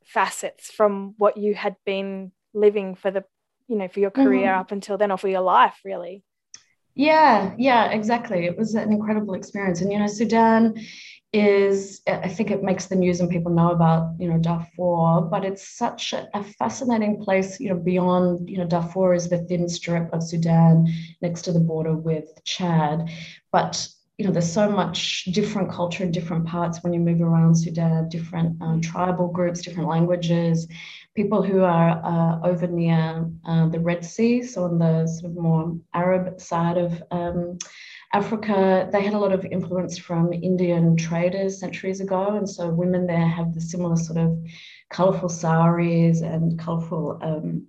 facets 0.03 0.71
from 0.71 1.13
what 1.19 1.37
you 1.37 1.53
had 1.53 1.75
been 1.85 2.31
living 2.55 2.95
for 2.95 3.11
the 3.11 3.23
you 3.67 3.75
know 3.75 3.87
for 3.87 3.99
your 3.99 4.09
career 4.09 4.47
mm-hmm. 4.47 4.61
up 4.61 4.71
until 4.71 4.97
then 4.97 5.11
or 5.11 5.17
for 5.17 5.29
your 5.29 5.41
life 5.41 5.79
really 5.85 6.23
yeah 6.95 7.53
yeah 7.57 7.91
exactly 7.91 8.45
it 8.45 8.57
was 8.57 8.75
an 8.75 8.91
incredible 8.91 9.33
experience 9.33 9.81
and 9.81 9.91
you 9.91 9.99
know 9.99 10.07
sudan 10.07 10.73
is 11.33 12.01
I 12.07 12.27
think 12.27 12.51
it 12.51 12.61
makes 12.61 12.87
the 12.87 12.95
news 12.95 13.21
and 13.21 13.29
people 13.29 13.53
know 13.53 13.71
about 13.71 14.15
you 14.19 14.27
know 14.27 14.37
Darfur, 14.37 15.21
but 15.29 15.45
it's 15.45 15.77
such 15.77 16.13
a, 16.13 16.43
fascinating 16.43 17.23
place. 17.23 17.59
You 17.59 17.69
know, 17.69 17.79
beyond 17.79 18.49
you 18.49 18.57
know 18.57 18.65
Darfur 18.67 19.13
is 19.13 19.29
the 19.29 19.37
thin 19.45 19.69
strip 19.69 20.13
of 20.13 20.23
Sudan 20.23 20.87
next 21.21 21.43
to 21.43 21.53
the 21.53 21.59
border 21.59 21.95
with 21.95 22.27
Chad, 22.43 23.09
but 23.51 23.87
you 24.17 24.25
know 24.25 24.31
there's 24.31 24.51
so 24.51 24.69
much 24.69 25.23
different 25.31 25.71
culture 25.71 26.03
in 26.03 26.11
different 26.11 26.45
parts 26.45 26.83
when 26.83 26.91
you 26.91 26.99
move 26.99 27.21
around 27.21 27.55
Sudan, 27.55 28.09
different 28.09 28.61
um, 28.61 28.81
tribal 28.81 29.29
groups, 29.29 29.61
different 29.61 29.87
languages. 29.87 30.67
People 31.15 31.43
who 31.43 31.61
are 31.61 32.01
uh, 32.03 32.47
over 32.47 32.67
near 32.67 33.29
uh, 33.45 33.67
the 33.67 33.79
Red 33.79 34.05
Sea, 34.05 34.41
so 34.41 34.63
on 34.63 34.79
the 34.79 35.07
sort 35.07 35.31
of 35.31 35.37
more 35.37 35.77
Arab 35.93 36.39
side 36.39 36.77
of 36.77 37.03
um, 37.11 37.57
Africa, 38.13 38.89
they 38.91 39.03
had 39.03 39.13
a 39.13 39.19
lot 39.19 39.33
of 39.33 39.45
influence 39.45 39.97
from 39.97 40.31
Indian 40.31 40.95
traders 40.95 41.59
centuries 41.59 41.99
ago. 41.99 42.35
And 42.35 42.49
so 42.49 42.69
women 42.69 43.07
there 43.07 43.27
have 43.27 43.53
the 43.53 43.61
similar 43.61 43.97
sort 43.97 44.19
of 44.19 44.37
colorful 44.89 45.29
saris 45.29 46.21
and 46.21 46.57
colorful 46.57 47.19
um, 47.21 47.67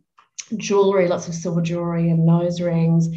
jewelry, 0.57 1.09
lots 1.09 1.29
of 1.29 1.35
silver 1.35 1.63
jewelry 1.63 2.11
and 2.11 2.25
nose 2.25 2.61
rings 2.61 3.09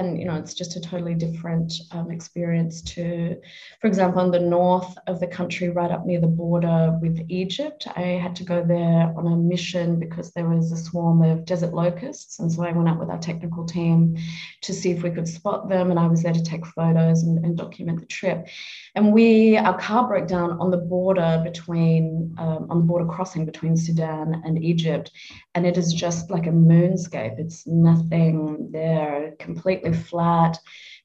and 0.00 0.18
you 0.18 0.24
know 0.24 0.34
it's 0.34 0.54
just 0.54 0.76
a 0.76 0.80
totally 0.80 1.14
different 1.14 1.72
um, 1.92 2.10
experience 2.10 2.82
to 2.82 3.36
for 3.80 3.86
example 3.86 4.22
in 4.22 4.30
the 4.30 4.40
north 4.40 4.96
of 5.06 5.20
the 5.20 5.26
country 5.26 5.68
right 5.68 5.90
up 5.90 6.06
near 6.06 6.20
the 6.20 6.26
border 6.26 6.98
with 7.00 7.20
egypt 7.28 7.86
i 7.96 8.00
had 8.00 8.34
to 8.34 8.44
go 8.44 8.64
there 8.64 9.12
on 9.16 9.26
a 9.26 9.36
mission 9.36 9.98
because 10.00 10.32
there 10.32 10.48
was 10.48 10.72
a 10.72 10.76
swarm 10.76 11.22
of 11.22 11.44
desert 11.44 11.74
locusts. 11.74 12.38
And 12.38 12.50
so 12.50 12.64
i 12.64 12.72
went 12.72 12.88
out 12.88 12.98
with 12.98 13.10
our 13.10 13.18
technical 13.18 13.64
team 13.64 14.16
to 14.62 14.72
see 14.72 14.90
if 14.90 15.02
we 15.02 15.10
could 15.10 15.28
spot 15.28 15.68
them 15.68 15.90
and 15.90 16.00
i 16.00 16.06
was 16.06 16.22
there 16.22 16.32
to 16.32 16.42
take 16.42 16.66
photos 16.66 17.22
and, 17.22 17.44
and 17.44 17.56
document 17.56 18.00
the 18.00 18.06
trip. 18.06 18.48
And 18.94 19.12
we 19.12 19.56
our 19.56 19.78
car 19.78 20.08
broke 20.08 20.28
down 20.28 20.52
on 20.60 20.70
the 20.70 20.78
border 20.78 21.40
between 21.44 22.34
um, 22.38 22.66
on 22.70 22.78
the 22.80 22.84
border 22.84 23.06
crossing 23.06 23.44
between 23.44 23.76
sudan 23.76 24.42
and 24.44 24.62
egypt 24.62 25.10
and 25.54 25.66
it 25.66 25.76
is 25.76 25.92
just 25.92 26.30
like 26.30 26.46
a 26.46 26.50
moonscape. 26.50 27.38
It's 27.38 27.66
nothing 27.66 28.68
there 28.70 29.34
completely 29.38 29.89
flat 29.92 30.58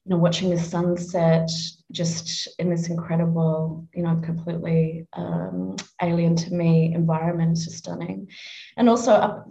you 0.04 0.10
know 0.10 0.18
watching 0.18 0.50
the 0.50 0.58
sunset 0.58 1.50
just 1.92 2.48
in 2.58 2.70
this 2.70 2.88
incredible 2.88 3.86
you 3.94 4.02
know 4.02 4.20
completely 4.22 5.06
um, 5.14 5.76
alien 6.02 6.36
to 6.36 6.52
me 6.52 6.92
environment 6.94 7.52
is 7.52 7.64
just 7.64 7.78
stunning. 7.78 8.28
And 8.76 8.88
also 8.88 9.12
up 9.12 9.46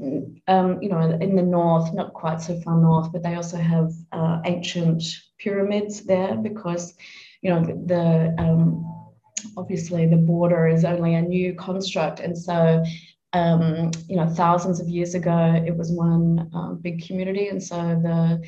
um, 0.48 0.82
you 0.82 0.90
know 0.90 1.18
in 1.22 1.36
the 1.36 1.42
north 1.42 1.94
not 1.94 2.14
quite 2.14 2.42
so 2.42 2.60
far 2.62 2.78
north 2.78 3.12
but 3.12 3.24
they 3.24 3.36
also 3.36 3.58
have 3.58 3.92
uh, 4.12 4.42
ancient 4.46 5.04
pyramids 5.38 6.04
there 6.06 6.36
because 6.38 6.96
you 7.46 7.52
know, 7.52 7.62
the, 7.64 7.74
the 7.86 8.44
um, 8.44 9.14
obviously 9.56 10.08
the 10.08 10.18
border 10.18 10.68
is 10.68 10.84
only 10.84 11.14
a 11.14 11.22
new 11.22 11.54
construct, 11.54 12.20
and 12.20 12.36
so 12.36 12.84
um, 13.34 13.92
you 14.08 14.16
know, 14.16 14.28
thousands 14.28 14.80
of 14.80 14.88
years 14.88 15.14
ago, 15.14 15.64
it 15.64 15.78
was 15.78 15.92
one 15.92 16.50
um, 16.56 16.80
big 16.82 17.06
community, 17.06 17.50
and 17.50 17.62
so 17.62 17.76
the 17.76 18.44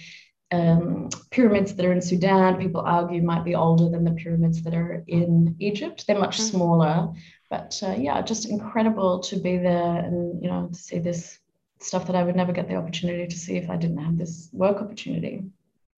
um, 0.51 1.09
pyramids 1.29 1.75
that 1.75 1.85
are 1.85 1.91
in 1.91 2.01
Sudan, 2.01 2.57
people 2.57 2.81
argue, 2.81 3.21
might 3.21 3.43
be 3.43 3.55
older 3.55 3.89
than 3.89 4.03
the 4.03 4.11
pyramids 4.11 4.63
that 4.63 4.73
are 4.73 5.03
in 5.07 5.55
Egypt. 5.59 6.05
They're 6.07 6.19
much 6.19 6.37
mm-hmm. 6.37 6.57
smaller, 6.57 7.13
but 7.49 7.79
uh, 7.83 7.95
yeah, 7.97 8.21
just 8.21 8.49
incredible 8.49 9.19
to 9.21 9.37
be 9.37 9.57
there 9.57 9.97
and 9.97 10.41
you 10.41 10.49
know 10.49 10.69
to 10.71 10.79
see 10.79 10.99
this 10.99 11.39
stuff 11.79 12.07
that 12.07 12.15
I 12.15 12.23
would 12.23 12.35
never 12.35 12.53
get 12.53 12.67
the 12.67 12.75
opportunity 12.75 13.27
to 13.27 13.37
see 13.37 13.57
if 13.57 13.69
I 13.69 13.75
didn't 13.75 13.99
have 13.99 14.17
this 14.17 14.49
work 14.51 14.77
opportunity. 14.81 15.43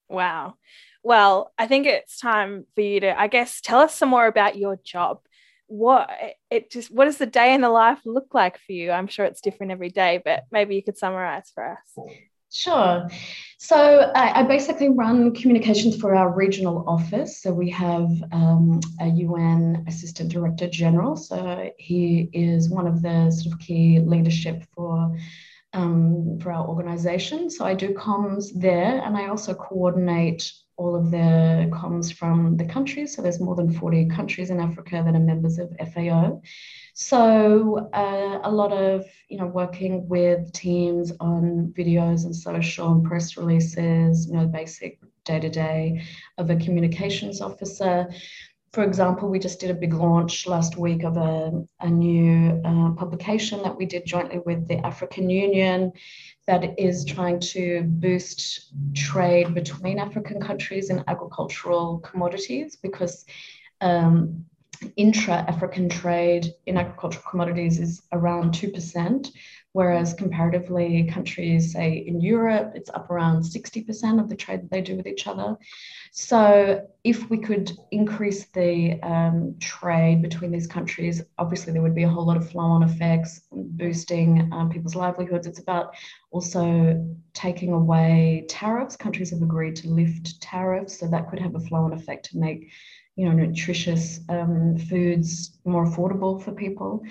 Wow. 0.09 0.55
Well, 1.03 1.53
I 1.57 1.67
think 1.67 1.85
it's 1.85 2.19
time 2.19 2.65
for 2.75 2.81
you 2.81 2.99
to, 3.01 3.19
I 3.19 3.27
guess, 3.27 3.61
tell 3.61 3.79
us 3.79 3.95
some 3.95 4.09
more 4.09 4.27
about 4.27 4.57
your 4.57 4.77
job. 4.83 5.19
What 5.67 6.09
it 6.49 6.71
just 6.71 6.89
what 6.89 7.05
does 7.05 7.17
the 7.17 7.27
day 7.27 7.53
in 7.53 7.61
the 7.61 7.69
life 7.69 7.99
look 8.03 8.33
like 8.33 8.57
for 8.57 8.71
you? 8.71 8.91
I'm 8.91 9.07
sure 9.07 9.25
it's 9.25 9.39
different 9.39 9.71
every 9.71 9.89
day, 9.89 10.19
but 10.23 10.45
maybe 10.51 10.75
you 10.75 10.83
could 10.83 10.97
summarize 10.97 11.51
for 11.53 11.73
us. 11.73 12.11
Sure. 12.51 13.07
So 13.59 14.11
I, 14.15 14.39
I, 14.39 14.43
basically 14.43 14.89
run 14.89 15.35
communications 15.35 15.97
for 15.97 16.15
our 16.15 16.33
regional 16.33 16.83
office. 16.87 17.41
So 17.41 17.53
we 17.53 17.69
have 17.71 18.09
um, 18.31 18.79
a 18.99 19.07
UN 19.07 19.83
Assistant 19.87 20.31
Director 20.31 20.67
General. 20.67 21.15
So 21.15 21.69
he 21.77 22.29
is 22.33 22.69
one 22.69 22.87
of 22.87 23.01
the 23.01 23.29
sort 23.31 23.53
of 23.53 23.59
key 23.59 23.99
leadership 23.99 24.63
for 24.73 25.15
um, 25.73 26.39
for 26.41 26.51
our 26.51 26.67
organization. 26.67 27.49
So 27.49 27.65
I 27.65 27.75
do 27.75 27.93
comms 27.93 28.47
there, 28.55 29.01
and 29.03 29.15
I 29.15 29.27
also 29.27 29.53
coordinate 29.53 30.51
all 30.79 30.95
of 30.95 31.11
the 31.11 31.69
comms 31.71 32.11
from 32.11 32.55
the 32.55 32.63
countries. 32.63 33.13
So 33.13 33.21
there's 33.21 33.41
more 33.41 33.55
than 33.55 33.71
40 33.71 34.05
countries 34.07 34.49
in 34.49 34.61
Africa 34.61 35.03
that 35.05 35.13
are 35.13 35.19
members 35.19 35.59
of 35.59 35.75
FAO. 35.93 36.41
So 36.93 37.89
uh, 37.93 38.39
a 38.43 38.51
lot 38.51 38.71
of 38.71 39.05
you 39.27 39.37
know 39.37 39.47
working 39.47 40.07
with 40.07 40.51
teams 40.53 41.11
on 41.19 41.73
videos 41.77 42.23
and 42.23 42.35
social 42.35 42.91
and 42.93 43.03
press 43.03 43.35
releases, 43.35 44.27
you 44.27 44.33
know, 44.33 44.43
the 44.43 44.57
basic 44.61 44.99
day 45.25 45.39
to 45.39 45.49
day 45.49 46.01
of 46.37 46.49
a 46.49 46.55
communications 46.55 47.41
officer. 47.41 48.07
For 48.71 48.83
example, 48.83 49.29
we 49.29 49.39
just 49.39 49.59
did 49.59 49.71
a 49.71 49.73
big 49.73 49.93
launch 49.93 50.45
last 50.45 50.77
week 50.77 51.03
of 51.03 51.17
a, 51.17 51.65
a 51.79 51.89
new 51.89 52.61
uh, 52.63 52.91
publication 52.91 53.63
that 53.63 53.75
we 53.75 53.85
did 53.85 54.05
jointly 54.05 54.39
with 54.45 54.67
the 54.67 54.77
African 54.85 55.29
Union 55.29 55.91
that 56.45 56.79
is 56.79 57.03
trying 57.03 57.39
to 57.39 57.83
boost 57.83 58.73
trade 58.93 59.53
between 59.53 59.97
African 59.97 60.39
countries 60.39 60.89
in 60.89 61.03
agricultural 61.07 61.99
commodities 61.99 62.75
because 62.75 63.25
um, 63.81 64.45
intra 64.95 65.33
African 65.33 65.89
trade 65.89 66.53
in 66.65 66.77
agricultural 66.77 67.23
commodities 67.29 67.79
is 67.79 68.01
around 68.11 68.53
2%, 68.53 69.31
whereas 69.73 70.13
comparatively, 70.13 71.03
countries, 71.11 71.73
say 71.73 71.97
in 72.07 72.21
Europe, 72.21 72.71
it's 72.75 72.89
up 72.89 73.09
around 73.09 73.41
60% 73.41 74.19
of 74.19 74.29
the 74.29 74.35
trade 74.35 74.61
that 74.61 74.71
they 74.71 74.81
do 74.81 74.95
with 74.95 75.07
each 75.07 75.27
other. 75.27 75.57
So, 76.11 76.87
if 77.03 77.29
we 77.29 77.37
could 77.37 77.71
increase 77.91 78.47
the 78.47 79.01
um, 79.03 79.55
trade 79.59 80.21
between 80.21 80.51
these 80.51 80.67
countries, 80.67 81.21
obviously 81.37 81.71
there 81.71 81.81
would 81.81 81.95
be 81.95 82.03
a 82.03 82.09
whole 82.09 82.25
lot 82.25 82.37
of 82.37 82.49
flow 82.49 82.65
on 82.65 82.83
effects, 82.83 83.41
boosting 83.51 84.51
um, 84.51 84.69
people's 84.69 84.95
livelihoods. 84.95 85.47
It's 85.47 85.59
about 85.59 85.95
also 86.31 87.05
taking 87.33 87.73
away 87.73 88.45
tariffs. 88.49 88.95
Countries 88.95 89.29
have 89.29 89.41
agreed 89.41 89.75
to 89.77 89.89
lift 89.89 90.41
tariffs, 90.41 90.99
so 90.99 91.07
that 91.07 91.29
could 91.29 91.39
have 91.39 91.55
a 91.55 91.59
flow 91.59 91.83
on 91.83 91.93
effect 91.93 92.25
to 92.31 92.37
make 92.37 92.69
you 93.15 93.25
know, 93.25 93.31
nutritious 93.31 94.21
um, 94.29 94.77
foods 94.77 95.59
more 95.65 95.85
affordable 95.85 96.41
for 96.41 96.51
people. 96.51 97.03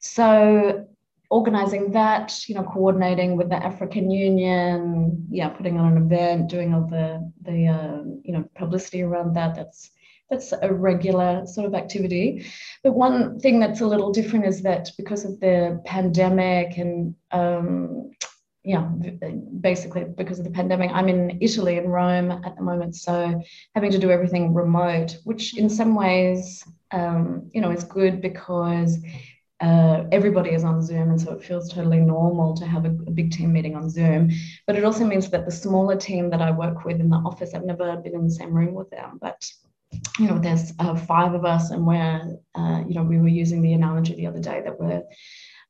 So 0.00 0.86
organizing 1.30 1.90
that, 1.92 2.48
you 2.48 2.54
know, 2.54 2.62
coordinating 2.62 3.36
with 3.36 3.48
the 3.48 3.56
African 3.56 4.10
Union, 4.10 5.26
yeah, 5.30 5.48
putting 5.48 5.78
on 5.78 5.96
an 5.96 6.04
event, 6.04 6.48
doing 6.48 6.74
all 6.74 6.86
the 6.86 7.32
the 7.42 7.66
uh, 7.66 8.02
you 8.22 8.32
know 8.32 8.48
publicity 8.54 9.02
around 9.02 9.34
that. 9.34 9.54
That's 9.54 9.90
that's 10.30 10.52
a 10.60 10.72
regular 10.72 11.46
sort 11.46 11.66
of 11.66 11.74
activity. 11.74 12.46
But 12.82 12.92
one 12.94 13.38
thing 13.38 13.60
that's 13.60 13.80
a 13.80 13.86
little 13.86 14.12
different 14.12 14.46
is 14.46 14.62
that 14.62 14.90
because 14.96 15.24
of 15.24 15.38
the 15.40 15.80
pandemic 15.84 16.78
and 16.78 17.14
um, 17.30 18.10
yeah, 18.66 18.80
basically 19.60 20.02
because 20.02 20.40
of 20.40 20.44
the 20.44 20.50
pandemic. 20.50 20.90
I'm 20.92 21.08
in 21.08 21.38
Italy, 21.40 21.78
in 21.78 21.86
Rome 21.86 22.32
at 22.32 22.56
the 22.56 22.62
moment, 22.62 22.96
so 22.96 23.40
having 23.76 23.92
to 23.92 23.98
do 23.98 24.10
everything 24.10 24.52
remote, 24.52 25.18
which 25.22 25.56
in 25.56 25.70
some 25.70 25.94
ways, 25.94 26.64
um, 26.90 27.48
you 27.54 27.60
know, 27.60 27.70
is 27.70 27.84
good 27.84 28.20
because 28.20 28.98
uh, 29.60 30.02
everybody 30.10 30.50
is 30.50 30.64
on 30.64 30.82
Zoom, 30.82 31.10
and 31.10 31.20
so 31.20 31.32
it 31.32 31.44
feels 31.44 31.72
totally 31.72 32.00
normal 32.00 32.56
to 32.56 32.66
have 32.66 32.84
a, 32.84 32.88
a, 32.88 33.12
big 33.12 33.30
team 33.30 33.52
meeting 33.52 33.76
on 33.76 33.88
Zoom. 33.88 34.32
But 34.66 34.74
it 34.74 34.84
also 34.84 35.04
means 35.04 35.30
that 35.30 35.46
the 35.46 35.52
smaller 35.52 35.96
team 35.96 36.28
that 36.30 36.42
I 36.42 36.50
work 36.50 36.84
with 36.84 36.98
in 36.98 37.08
the 37.08 37.18
office, 37.18 37.54
I've 37.54 37.64
never 37.64 37.96
been 37.98 38.16
in 38.16 38.24
the 38.24 38.34
same 38.34 38.52
room 38.52 38.74
with 38.74 38.90
them, 38.90 39.18
but 39.20 39.48
you 40.18 40.26
know, 40.26 40.40
there's 40.40 40.72
uh, 40.80 40.96
five 40.96 41.34
of 41.34 41.44
us, 41.44 41.70
and 41.70 41.86
we're, 41.86 42.36
uh, 42.56 42.82
you 42.88 42.94
know, 42.94 43.04
we 43.04 43.18
were 43.18 43.28
using 43.28 43.62
the 43.62 43.74
analogy 43.74 44.16
the 44.16 44.26
other 44.26 44.40
day 44.40 44.60
that 44.64 44.80
we're 44.80 45.04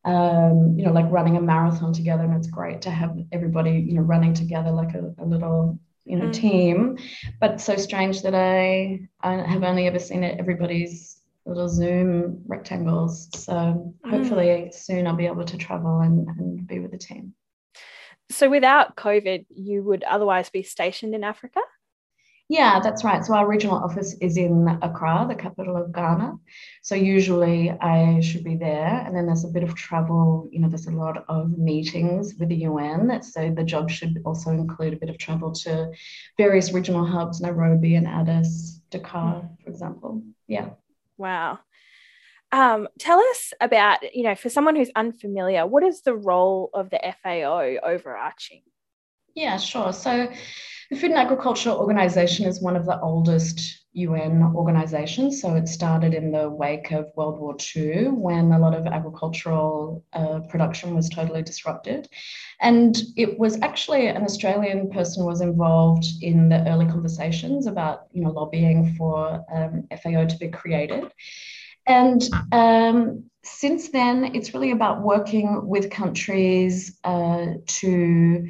um, 0.06 0.78
you 0.78 0.84
know, 0.86 0.92
like 0.92 1.10
running 1.10 1.36
a 1.36 1.40
marathon 1.42 1.92
together. 1.92 2.22
And 2.22 2.34
it's 2.34 2.46
great 2.46 2.80
to 2.82 2.90
have 2.90 3.18
everybody, 3.32 3.72
you 3.72 3.94
know, 3.94 4.02
running 4.02 4.32
together 4.32 4.70
like 4.70 4.94
a, 4.94 5.12
a 5.18 5.26
little, 5.26 5.78
you 6.04 6.16
know, 6.16 6.26
mm. 6.26 6.32
team. 6.32 6.98
But 7.40 7.60
so 7.60 7.76
strange 7.76 8.22
that 8.22 8.34
I, 8.34 9.00
I 9.20 9.34
have 9.34 9.64
only 9.64 9.86
ever 9.86 9.98
seen 9.98 10.22
it, 10.22 10.38
everybody's 10.38 11.20
little 11.44 11.68
Zoom 11.68 12.42
rectangles. 12.46 13.28
So 13.34 13.52
mm. 13.52 13.92
hopefully 14.08 14.70
soon 14.72 15.06
I'll 15.06 15.16
be 15.16 15.26
able 15.26 15.44
to 15.44 15.56
travel 15.58 16.00
and, 16.00 16.28
and 16.28 16.66
be 16.66 16.78
with 16.78 16.92
the 16.92 16.98
team. 16.98 17.34
So 18.30 18.48
without 18.48 18.96
COVID, 18.96 19.46
you 19.50 19.82
would 19.82 20.04
otherwise 20.04 20.50
be 20.50 20.62
stationed 20.62 21.14
in 21.14 21.24
Africa? 21.24 21.60
Yeah, 22.48 22.78
that's 22.78 23.02
right. 23.02 23.24
So 23.24 23.34
our 23.34 23.48
regional 23.48 23.76
office 23.76 24.14
is 24.20 24.36
in 24.36 24.68
Accra, 24.80 25.26
the 25.28 25.34
capital 25.34 25.76
of 25.76 25.92
Ghana. 25.92 26.34
So 26.80 26.94
usually 26.94 27.72
I 27.72 28.20
should 28.20 28.44
be 28.44 28.54
there. 28.54 29.02
And 29.04 29.16
then 29.16 29.26
there's 29.26 29.44
a 29.44 29.48
bit 29.48 29.64
of 29.64 29.74
travel, 29.74 30.48
you 30.52 30.60
know, 30.60 30.68
there's 30.68 30.86
a 30.86 30.92
lot 30.92 31.24
of 31.28 31.58
meetings 31.58 32.34
with 32.38 32.50
the 32.50 32.56
UN. 32.68 33.20
So 33.22 33.50
the 33.50 33.64
job 33.64 33.90
should 33.90 34.22
also 34.24 34.50
include 34.50 34.92
a 34.94 34.96
bit 34.96 35.10
of 35.10 35.18
travel 35.18 35.50
to 35.52 35.90
various 36.38 36.72
regional 36.72 37.04
hubs, 37.04 37.40
Nairobi 37.40 37.96
and 37.96 38.06
Addis, 38.06 38.80
Dakar, 38.90 39.40
hmm. 39.40 39.64
for 39.64 39.70
example. 39.70 40.22
Yeah. 40.46 40.70
Wow. 41.18 41.58
Um, 42.52 42.86
tell 43.00 43.18
us 43.18 43.54
about, 43.60 44.14
you 44.14 44.22
know, 44.22 44.36
for 44.36 44.50
someone 44.50 44.76
who's 44.76 44.90
unfamiliar, 44.94 45.66
what 45.66 45.82
is 45.82 46.02
the 46.02 46.14
role 46.14 46.70
of 46.74 46.90
the 46.90 47.00
FAO 47.22 47.78
overarching? 47.82 48.62
Yeah, 49.34 49.56
sure. 49.56 49.92
So 49.92 50.28
the 50.90 50.96
Food 50.96 51.10
and 51.10 51.18
Agriculture 51.18 51.70
Organization 51.70 52.46
is 52.46 52.60
one 52.60 52.76
of 52.76 52.86
the 52.86 53.00
oldest 53.00 53.86
UN 53.92 54.52
organizations. 54.54 55.40
So 55.40 55.56
it 55.56 55.68
started 55.68 56.12
in 56.12 56.30
the 56.30 56.50
wake 56.50 56.92
of 56.92 57.10
World 57.16 57.40
War 57.40 57.56
II 57.74 58.08
when 58.08 58.52
a 58.52 58.58
lot 58.58 58.74
of 58.74 58.86
agricultural 58.86 60.04
uh, 60.12 60.40
production 60.48 60.94
was 60.94 61.08
totally 61.08 61.42
disrupted. 61.42 62.08
And 62.60 62.96
it 63.16 63.38
was 63.38 63.58
actually 63.62 64.06
an 64.08 64.22
Australian 64.22 64.90
person 64.90 65.24
was 65.24 65.40
involved 65.40 66.06
in 66.20 66.50
the 66.50 66.68
early 66.68 66.86
conversations 66.86 67.66
about, 67.66 68.06
you 68.12 68.22
know, 68.22 68.30
lobbying 68.30 68.94
for 68.94 69.44
um, 69.52 69.88
FAO 70.02 70.26
to 70.26 70.36
be 70.38 70.48
created. 70.48 71.10
And 71.86 72.22
um, 72.52 73.24
since 73.44 73.88
then, 73.88 74.34
it's 74.34 74.52
really 74.52 74.72
about 74.72 75.02
working 75.02 75.66
with 75.66 75.90
countries 75.90 76.98
uh, 77.02 77.46
to 77.66 78.48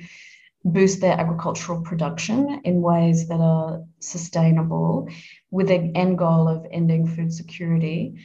boost 0.66 1.00
their 1.00 1.18
agricultural 1.18 1.80
production 1.82 2.60
in 2.64 2.82
ways 2.82 3.28
that 3.28 3.40
are 3.40 3.82
sustainable 4.00 5.08
with 5.50 5.68
the 5.68 5.92
end 5.94 6.18
goal 6.18 6.48
of 6.48 6.66
ending 6.70 7.06
food 7.06 7.32
security. 7.32 8.18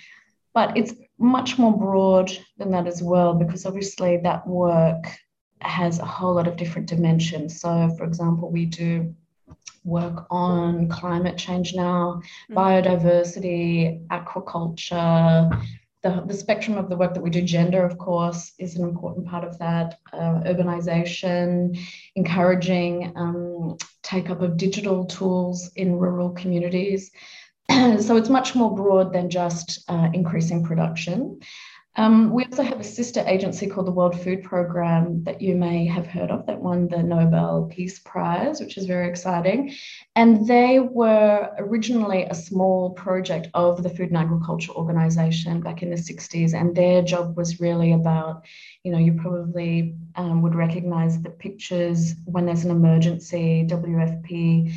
But 0.54 0.76
it's 0.76 0.94
much 1.18 1.60
more 1.60 1.78
broad 1.78 2.32
than 2.58 2.72
that 2.72 2.88
as 2.88 3.02
well, 3.02 3.36
because 3.36 3.66
obviously 3.66 4.18
that 4.18 4.46
work 4.48 5.06
has 5.62 6.00
a 6.00 6.06
whole 6.06 6.34
lot 6.34 6.48
of 6.48 6.58
different 6.58 6.88
dimensions. 6.88 7.62
So, 7.62 7.94
for 7.96 8.06
example, 8.06 8.50
we 8.50 8.66
do 8.66 9.16
work 9.84 10.26
on 10.32 10.88
climate 10.90 11.38
change 11.38 11.76
now, 11.76 12.22
mm-hmm. 12.50 12.58
biodiversity, 12.58 14.06
aquaculture, 14.08 15.64
the, 16.04 16.24
the 16.26 16.34
spectrum 16.34 16.78
of 16.78 16.90
the 16.90 16.98
work 16.98 17.14
that 17.14 17.22
we 17.22 17.30
do, 17.30 17.42
gender, 17.42 17.86
of 17.86 17.98
course, 17.98 18.54
is 18.58 18.76
an 18.76 18.84
important 18.84 19.28
part 19.28 19.44
of 19.44 19.58
that. 19.60 20.00
Uh, 20.12 20.42
urbanization, 20.46 21.78
encouraging 22.16 23.14
um, 23.16 23.78
take 24.02 24.30
up 24.30 24.42
of 24.42 24.58
digital 24.58 25.06
tools 25.06 25.72
in 25.76 25.98
rural 25.98 26.32
communities. 26.32 27.12
so 27.70 28.18
it's 28.18 28.30
much 28.30 28.56
more 28.56 28.76
broad 28.76 29.14
than 29.14 29.30
just 29.30 29.84
uh, 29.90 30.10
increasing 30.14 30.64
production. 30.64 31.40
Um, 31.98 32.32
we 32.32 32.46
also 32.46 32.64
have 32.64 32.80
a 32.80 32.86
sister 32.86 33.22
agency 33.28 33.68
called 33.68 33.86
the 33.86 33.92
World 33.92 34.18
Food 34.18 34.44
Programme 34.44 35.24
that 35.26 35.42
you 35.42 35.56
may 35.56 35.86
have 35.88 36.08
heard 36.08 36.32
of, 36.32 36.46
that 36.46 36.62
won 36.62 36.88
the 36.88 37.04
Nobel 37.04 37.68
Peace 37.70 38.00
Prize, 38.00 38.62
which 38.62 38.78
is 38.78 38.86
very 38.86 39.10
exciting. 39.10 39.74
And 40.16 40.48
they 40.48 40.80
were 40.80 41.50
originally 41.58 42.24
a 42.24 42.34
small 42.34 42.92
project 42.92 43.50
of 43.54 43.84
the 43.84 43.90
Food 43.90 44.08
and 44.08 44.18
Agriculture 44.18 44.72
Organization 44.72 45.60
back 45.60 45.84
in 45.84 45.90
the 45.90 45.98
60s. 45.98 46.54
And 46.54 46.74
their 46.74 47.02
job 47.02 47.36
was 47.36 47.60
really 47.60 47.92
about, 47.92 48.46
you 48.84 48.92
know, 48.94 48.98
you 48.98 49.20
probably 49.22 49.96
um, 50.16 50.42
would 50.44 50.56
recognize 50.56 51.22
the 51.22 51.30
pictures 51.30 52.16
when 52.24 52.46
there's 52.46 52.64
an 52.64 52.72
emergency, 52.72 53.68
WFP 53.70 54.74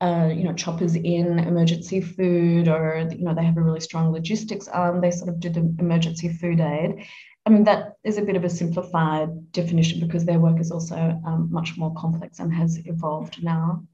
uh, 0.00 0.30
you 0.34 0.44
know, 0.44 0.52
choppers 0.52 0.94
in 0.94 1.38
emergency 1.38 2.00
food, 2.00 2.68
or 2.68 3.08
you 3.10 3.24
know, 3.24 3.34
they 3.34 3.44
have 3.44 3.56
a 3.56 3.62
really 3.62 3.80
strong 3.80 4.12
logistics 4.12 4.68
arm. 4.68 5.00
They 5.00 5.10
sort 5.10 5.30
of 5.30 5.40
do 5.40 5.48
the 5.48 5.74
emergency 5.78 6.28
food 6.28 6.60
aid. 6.60 7.06
I 7.46 7.50
mean, 7.50 7.64
that 7.64 7.94
is 8.04 8.18
a 8.18 8.22
bit 8.22 8.36
of 8.36 8.44
a 8.44 8.50
simplified 8.50 9.52
definition 9.52 10.00
because 10.00 10.24
their 10.24 10.40
work 10.40 10.60
is 10.60 10.70
also 10.70 10.96
um, 10.96 11.48
much 11.50 11.78
more 11.78 11.94
complex 11.94 12.40
and 12.40 12.52
has 12.52 12.78
evolved 12.86 13.42
now. 13.42 13.84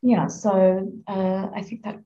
Yeah, 0.00 0.28
so 0.28 0.92
uh, 1.06 1.48
I 1.54 1.62
think 1.62 1.82
that 1.82 2.00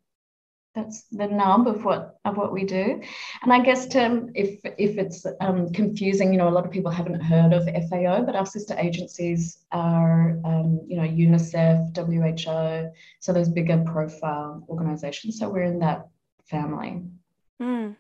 that's 0.77 1.05
the 1.05 1.27
nub 1.27 1.67
of 1.67 1.85
what 1.85 2.19
of 2.27 2.37
what 2.37 2.53
we 2.53 2.65
do. 2.65 3.01
And 3.43 3.53
I 3.53 3.61
guess 3.61 3.87
to, 3.87 4.29
if 4.35 4.61
if 4.65 4.99
it's 4.99 5.27
um, 5.41 5.73
confusing, 5.73 6.33
you 6.33 6.39
know, 6.39 6.49
a 6.49 6.57
lot 6.57 6.67
of 6.67 6.71
people 6.71 6.91
haven't 6.91 7.21
heard 7.21 7.53
of 7.55 7.65
FAO, 7.89 8.23
but 8.23 8.37
our 8.37 8.47
sister 8.47 8.77
agencies 8.79 9.65
are, 9.73 10.39
um, 10.45 10.81
you 10.87 10.97
know, 10.97 11.09
UNICEF, 11.09 11.97
WHO, 11.97 12.93
so 13.21 13.33
those 13.33 13.49
bigger 13.49 13.83
profile 13.87 14.65
organizations. 14.69 15.39
So 15.39 15.49
we're 15.49 15.63
in 15.63 15.79
that 15.81 16.09
family. 16.45 17.03
Mm. 17.61 17.97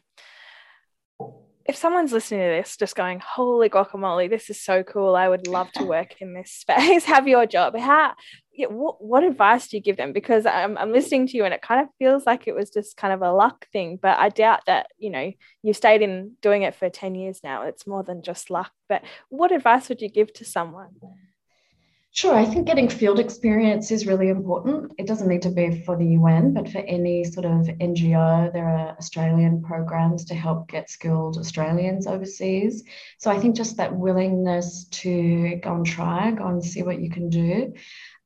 If 1.65 1.75
someone's 1.75 2.12
listening 2.12 2.43
to 2.43 2.62
this, 2.62 2.77
just 2.77 2.95
going, 2.95 3.21
"Holy 3.21 3.69
guacamole, 3.69 4.31
this 4.31 4.51
is 4.51 4.61
so 4.61 4.83
cool! 4.85 5.17
I 5.17 5.29
would 5.29 5.49
love 5.49 5.73
to 5.73 5.85
work 5.85 6.21
in 6.21 6.35
this 6.35 6.53
space, 6.53 7.05
have 7.15 7.27
your 7.27 7.47
job." 7.47 7.75
How? 7.77 8.12
Yeah, 8.57 8.69
what, 8.69 9.05
what 9.05 9.23
advice 9.23 9.69
do 9.69 9.77
you 9.77 9.83
give 9.83 9.99
them? 9.99 10.12
Because 10.12 10.47
I'm, 10.47 10.79
I'm 10.79 10.90
listening 10.90 11.27
to 11.29 11.37
you, 11.37 11.45
and 11.45 11.53
it 11.53 11.62
kind 11.62 11.83
of 11.83 11.88
feels 11.99 12.25
like 12.25 12.49
it 12.49 12.55
was 12.55 12.71
just 12.71 12.97
kind 12.97 13.12
of 13.12 13.23
a 13.23 13.33
luck 13.33 13.69
thing. 13.73 13.99
But 14.01 14.19
I 14.19 14.31
doubt 14.31 14.61
that 14.66 14.87
you 14.99 15.11
know 15.11 15.33
you've 15.62 15.77
stayed 15.77 16.03
in 16.03 16.33
doing 16.40 16.62
it 16.62 16.75
for 16.75 16.88
ten 16.88 17.14
years 17.14 17.40
now. 17.45 17.62
It's 17.62 17.87
more 17.87 18.03
than 18.03 18.23
just 18.23 18.51
luck. 18.51 18.73
But 18.88 19.03
what 19.29 19.53
advice 19.53 19.88
would 19.88 20.01
you 20.01 20.09
give 20.09 20.33
to 20.35 20.45
someone? 20.45 20.97
Sure, 22.16 22.35
I 22.35 22.47
think 22.47 22.66
getting 22.66 22.88
field 22.88 23.21
experience 23.21 23.90
is 23.90 24.07
really 24.07 24.31
important. 24.31 24.95
It 24.97 25.07
doesn't 25.07 25.29
need 25.29 25.42
to 25.42 25.51
be 25.51 25.83
for 25.83 25.99
the 25.99 26.07
UN, 26.19 26.55
but 26.55 26.66
for 26.66 26.79
any 26.79 27.25
sort 27.25 27.45
of 27.45 27.66
NGO, 27.66 28.51
there 28.55 28.66
are 28.66 28.97
Australian 28.97 29.61
programs 29.62 30.25
to 30.25 30.35
help 30.35 30.66
get 30.66 30.88
skilled 30.88 31.37
Australians 31.37 32.07
overseas. 32.07 32.85
So 33.19 33.31
I 33.31 33.38
think 33.38 33.55
just 33.55 33.77
that 33.77 33.95
willingness 33.95 34.87
to 35.03 35.57
go 35.57 35.75
and 35.75 35.85
try, 35.85 36.31
go 36.31 36.47
and 36.47 36.64
see 36.64 36.83
what 36.83 37.03
you 37.03 37.11
can 37.11 37.29
do. 37.29 37.75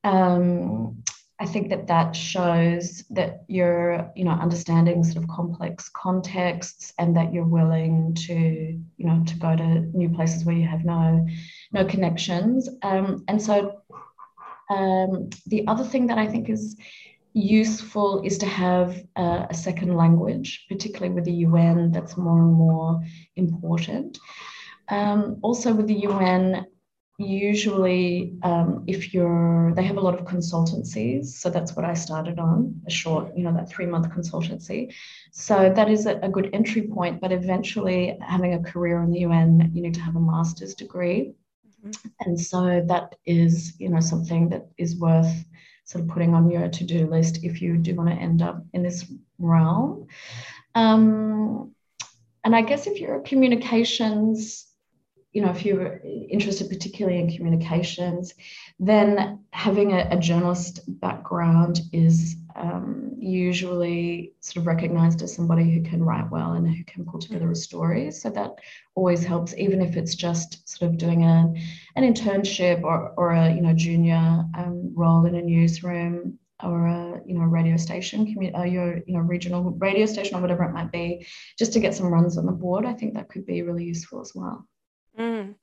Um, 0.05 1.03
I 1.41 1.47
think 1.47 1.71
that 1.71 1.87
that 1.87 2.15
shows 2.15 3.03
that 3.11 3.45
you're, 3.49 4.11
you 4.15 4.25
know, 4.25 4.33
understanding 4.33 5.03
sort 5.03 5.25
of 5.25 5.31
complex 5.31 5.89
contexts 5.89 6.93
and 6.99 7.17
that 7.17 7.33
you're 7.33 7.47
willing 7.47 8.15
to, 8.27 8.35
you 8.35 9.07
know, 9.07 9.23
to 9.27 9.37
go 9.37 9.57
to 9.57 9.81
new 9.97 10.11
places 10.11 10.45
where 10.45 10.55
you 10.55 10.67
have 10.67 10.85
no 10.85 11.27
no 11.73 11.85
connections. 11.87 12.69
Um, 12.83 13.25
and 13.27 13.41
so 13.41 13.81
um, 14.71 15.31
the 15.47 15.67
other 15.67 15.85
thing 15.85 16.07
that 16.09 16.19
I 16.19 16.27
think 16.27 16.51
is 16.51 16.77
useful 17.33 18.23
is 18.23 18.37
to 18.39 18.47
have 18.47 19.03
uh, 19.17 19.47
a 19.49 19.55
second 19.55 19.97
language, 19.97 20.67
particularly 20.69 21.15
with 21.15 21.25
the 21.25 21.33
UN, 21.49 21.91
that's 21.91 22.19
more 22.19 22.39
and 22.39 22.53
more 22.53 23.03
important. 23.37 24.19
Um, 24.91 25.39
also, 25.43 25.73
with 25.73 25.87
the 25.87 26.01
UN, 26.01 26.67
usually 27.21 28.35
um, 28.43 28.85
if 28.87 29.13
you're 29.13 29.73
they 29.77 29.83
have 29.83 29.97
a 29.97 30.01
lot 30.01 30.19
of 30.19 30.25
consultancies 30.25 31.27
so 31.27 31.51
that's 31.51 31.77
what 31.77 31.85
i 31.85 31.95
started 31.95 32.39
on 32.39 32.81
a 32.87 32.91
short 32.91 33.37
you 33.37 33.45
know 33.45 33.53
that 33.53 33.69
three 33.69 33.87
month 33.87 34.09
consultancy. 34.11 34.93
So 35.33 35.73
that 35.75 35.89
is 35.89 36.07
a, 36.07 36.19
a, 36.23 36.29
good 36.29 36.51
entry 36.53 36.83
point 36.83 37.21
but 37.21 37.31
eventually 37.31 38.19
having 38.21 38.55
a 38.55 38.63
career 38.63 39.03
in 39.03 39.11
the 39.11 39.25
un 39.25 39.71
you 39.75 39.83
need 39.83 39.95
to 39.95 40.01
have 40.01 40.17
a 40.17 40.21
master's 40.21 40.75
degree. 40.75 41.35
And 42.21 42.39
so 42.39 42.85
that 42.87 43.15
is, 43.25 43.75
you 43.79 43.89
know, 43.89 44.01
something 44.01 44.49
that 44.51 44.69
is 44.77 44.97
worth 44.97 45.45
sort 45.85 46.05
of 46.05 46.11
putting 46.11 46.35
on 46.35 46.51
your 46.51 46.69
to-do 46.69 47.07
list 47.07 47.43
if 47.43 47.61
you 47.63 47.77
do 47.77 47.95
want 47.95 48.11
to 48.11 48.15
end 48.15 48.43
up 48.43 48.65
in 48.73 48.83
this 48.83 49.11
realm. 49.39 50.07
Um, 50.75 51.75
and 52.45 52.55
I 52.55 52.63
guess 52.63 52.87
if 52.87 53.01
you're 53.01 53.17
a 53.17 53.23
communications, 53.23 54.67
you 55.33 55.43
know, 55.43 55.51
if 55.51 55.65
you're 55.65 56.01
interested 56.29 56.69
particularly 56.69 57.21
in 57.21 57.31
communications, 57.31 58.35
then 58.81 59.45
having 59.53 59.93
a, 59.93 60.09
a 60.11 60.17
journalist 60.17 60.81
background 61.01 61.81
is 61.93 62.37
um, 62.57 63.13
usually 63.19 64.33
sort 64.41 64.57
of 64.57 64.67
recognized 64.67 65.23
as 65.23 65.35
somebody 65.35 65.71
who 65.71 65.83
can 65.83 66.03
write 66.03 66.31
well 66.31 66.53
and 66.53 66.69
who 66.69 66.83
can 66.85 67.05
pull 67.05 67.21
together 67.21 67.51
a 67.51 67.55
story. 67.57 68.11
So 68.11 68.31
that 68.31 68.51
always 68.97 69.25
helps, 69.25 69.55
even 69.57 69.81
if 69.81 69.97
it's 69.97 70.17
just 70.17 70.69
sort 70.69 70.91
of 70.91 70.99
doing 70.99 71.25
a, 71.25 71.53
an 71.95 72.13
internship 72.15 72.83
or, 72.83 73.13
or 73.17 73.33
a 73.33 73.53
you 73.53 73.61
know 73.61 73.73
junior 73.73 74.45
um, 74.59 74.93
role 74.95 75.27
in 75.27 75.37
a 75.37 75.43
newsroom 75.43 76.39
or 76.63 76.87
a 76.87 77.21
you 77.25 77.35
know 77.35 77.45
radio 77.45 77.77
station, 77.77 78.27
commu- 78.27 78.59
uh, 78.59 78.65
your 78.65 78.99
you 79.07 79.15
know 79.15 79.21
regional 79.21 79.71
radio 79.73 80.07
station 80.07 80.37
or 80.37 80.41
whatever 80.41 80.65
it 80.65 80.73
might 80.73 80.91
be, 80.91 81.25
just 81.57 81.73
to 81.75 81.81
get 81.81 81.95
some 81.95 82.13
runs 82.13 82.37
on 82.37 82.47
the 82.47 82.53
board. 82.53 82.85
I 82.85 82.95
think 82.95 83.15
that 83.15 83.29
could 83.29 83.47
be 83.47 83.63
really 83.63 83.85
useful 83.85 84.21
as 84.21 84.33
well. 84.35 84.67
Mm. 85.19 85.55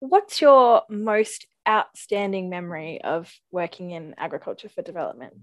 What's 0.00 0.40
your 0.40 0.82
most 0.88 1.46
outstanding 1.68 2.48
memory 2.48 3.02
of 3.02 3.32
working 3.50 3.90
in 3.90 4.14
agriculture 4.16 4.68
for 4.68 4.82
development? 4.82 5.34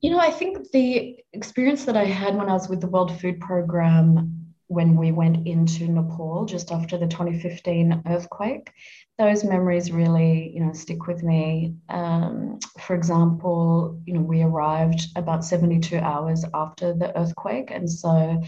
You 0.00 0.10
know, 0.10 0.18
I 0.18 0.30
think 0.30 0.70
the 0.70 1.16
experience 1.32 1.86
that 1.86 1.96
I 1.96 2.04
had 2.04 2.36
when 2.36 2.50
I 2.50 2.52
was 2.52 2.68
with 2.68 2.82
the 2.82 2.88
World 2.88 3.18
Food 3.18 3.40
Programme 3.40 4.44
when 4.66 4.96
we 4.96 5.12
went 5.12 5.46
into 5.46 5.86
Nepal 5.88 6.46
just 6.46 6.72
after 6.72 6.98
the 6.98 7.06
2015 7.06 8.02
earthquake, 8.06 8.70
those 9.18 9.44
memories 9.44 9.92
really, 9.92 10.50
you 10.54 10.64
know, 10.64 10.72
stick 10.72 11.06
with 11.06 11.22
me. 11.22 11.74
Um, 11.88 12.58
for 12.80 12.96
example, 12.96 14.00
you 14.04 14.14
know, 14.14 14.20
we 14.20 14.42
arrived 14.42 15.06
about 15.16 15.44
72 15.44 15.96
hours 15.98 16.44
after 16.52 16.94
the 16.94 17.16
earthquake, 17.18 17.70
and 17.70 17.90
so, 17.90 18.42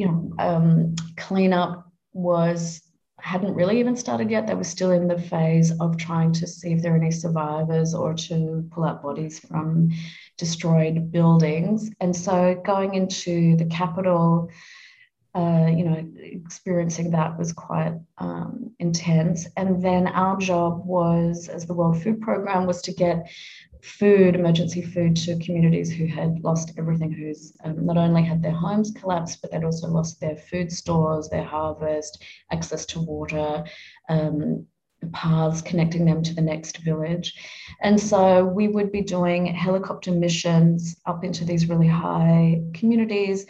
you 0.00 0.06
know, 0.06 0.32
um, 0.38 0.94
cleanup 1.18 1.86
was 2.14 2.80
hadn't 3.18 3.54
really 3.54 3.78
even 3.78 3.94
started 3.94 4.30
yet. 4.30 4.46
They 4.46 4.54
were 4.54 4.64
still 4.64 4.92
in 4.92 5.06
the 5.06 5.18
phase 5.18 5.78
of 5.78 5.98
trying 5.98 6.32
to 6.32 6.46
see 6.46 6.72
if 6.72 6.80
there 6.80 6.94
are 6.94 6.96
any 6.96 7.10
survivors 7.10 7.92
or 7.94 8.14
to 8.14 8.66
pull 8.70 8.84
out 8.84 9.02
bodies 9.02 9.38
from 9.40 9.90
destroyed 10.38 11.12
buildings. 11.12 11.90
And 12.00 12.16
so 12.16 12.58
going 12.64 12.94
into 12.94 13.56
the 13.56 13.66
capital, 13.66 14.48
uh, 15.34 15.68
you 15.70 15.84
know, 15.84 16.02
experiencing 16.16 17.10
that 17.10 17.38
was 17.38 17.52
quite 17.52 17.92
um, 18.16 18.70
intense. 18.78 19.46
And 19.58 19.84
then 19.84 20.06
our 20.06 20.38
job 20.38 20.86
was, 20.86 21.48
as 21.48 21.66
the 21.66 21.74
World 21.74 22.02
Food 22.02 22.22
Programme, 22.22 22.66
was 22.66 22.80
to 22.82 22.92
get 22.94 23.28
food, 23.82 24.34
emergency 24.34 24.82
food 24.82 25.16
to 25.16 25.38
communities 25.38 25.90
who 25.90 26.06
had 26.06 26.42
lost 26.42 26.72
everything, 26.78 27.12
who's 27.12 27.52
um, 27.64 27.84
not 27.84 27.96
only 27.96 28.22
had 28.22 28.42
their 28.42 28.52
homes 28.52 28.90
collapsed, 28.90 29.40
but 29.40 29.50
they'd 29.50 29.64
also 29.64 29.88
lost 29.88 30.20
their 30.20 30.36
food 30.36 30.70
stores, 30.72 31.28
their 31.28 31.44
harvest, 31.44 32.22
access 32.50 32.86
to 32.86 33.00
water, 33.00 33.64
um, 34.08 34.66
paths 35.12 35.62
connecting 35.62 36.04
them 36.04 36.22
to 36.22 36.34
the 36.34 36.42
next 36.42 36.78
village. 36.78 37.34
And 37.82 37.98
so 37.98 38.44
we 38.44 38.68
would 38.68 38.92
be 38.92 39.00
doing 39.02 39.46
helicopter 39.46 40.12
missions 40.12 40.96
up 41.06 41.24
into 41.24 41.44
these 41.44 41.68
really 41.68 41.88
high 41.88 42.62
communities. 42.74 43.46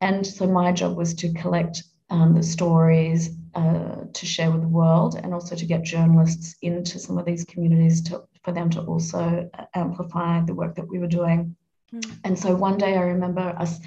And 0.00 0.26
so 0.26 0.46
my 0.46 0.72
job 0.72 0.96
was 0.96 1.14
to 1.14 1.32
collect 1.34 1.82
um, 2.10 2.34
the 2.34 2.42
stories 2.42 3.30
uh, 3.54 4.04
to 4.12 4.26
share 4.26 4.50
with 4.50 4.60
the 4.60 4.68
world 4.68 5.18
and 5.22 5.34
also 5.34 5.56
to 5.56 5.66
get 5.66 5.82
journalists 5.82 6.56
into 6.62 6.98
some 6.98 7.18
of 7.18 7.24
these 7.24 7.44
communities 7.44 8.02
to 8.02 8.22
for 8.46 8.52
them 8.52 8.70
to 8.70 8.80
also 8.82 9.50
amplify 9.74 10.40
the 10.40 10.54
work 10.54 10.76
that 10.76 10.88
we 10.88 11.00
were 11.00 11.08
doing. 11.08 11.56
Mm. 11.92 12.18
And 12.22 12.38
so 12.38 12.54
one 12.54 12.78
day 12.78 12.96
I 12.96 13.02
remember 13.02 13.40
us 13.40 13.80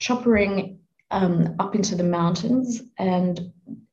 choppering 0.00 0.78
um, 1.12 1.54
up 1.60 1.76
into 1.76 1.94
the 1.94 2.02
mountains, 2.02 2.82
and 2.98 3.52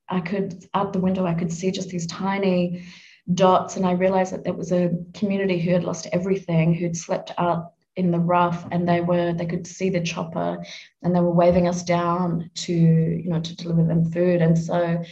I 0.10 0.20
could, 0.22 0.66
out 0.74 0.92
the 0.92 1.00
window, 1.00 1.28
I 1.28 1.36
could 1.36 1.54
see 1.54 1.70
just 1.70 1.90
these 1.90 2.08
tiny 2.08 2.84
dots. 3.32 3.78
And 3.78 3.86
I 3.86 3.92
realized 3.92 4.34
that 4.34 4.44
there 4.44 4.54
was 4.54 4.72
a 4.72 4.90
community 5.14 5.60
who 5.60 5.72
had 5.72 5.84
lost 5.84 6.08
everything, 6.12 6.74
who'd 6.74 6.98
slept 6.98 7.32
out 7.38 7.74
in 7.96 8.10
the 8.10 8.20
rough 8.20 8.68
and 8.72 8.88
they 8.88 9.02
were 9.02 9.34
they 9.34 9.46
could 9.48 9.66
see 9.66 9.90
the 9.90 10.00
chopper 10.00 10.64
and 11.02 11.16
they 11.16 11.20
were 11.20 11.34
waving 11.34 11.68
us 11.68 11.82
down 11.82 12.48
to 12.54 12.72
you 12.72 13.28
know 13.28 13.40
to 13.40 13.56
deliver 13.56 13.84
them 13.84 14.12
food 14.12 14.40
and 14.40 14.56
so 14.56 15.04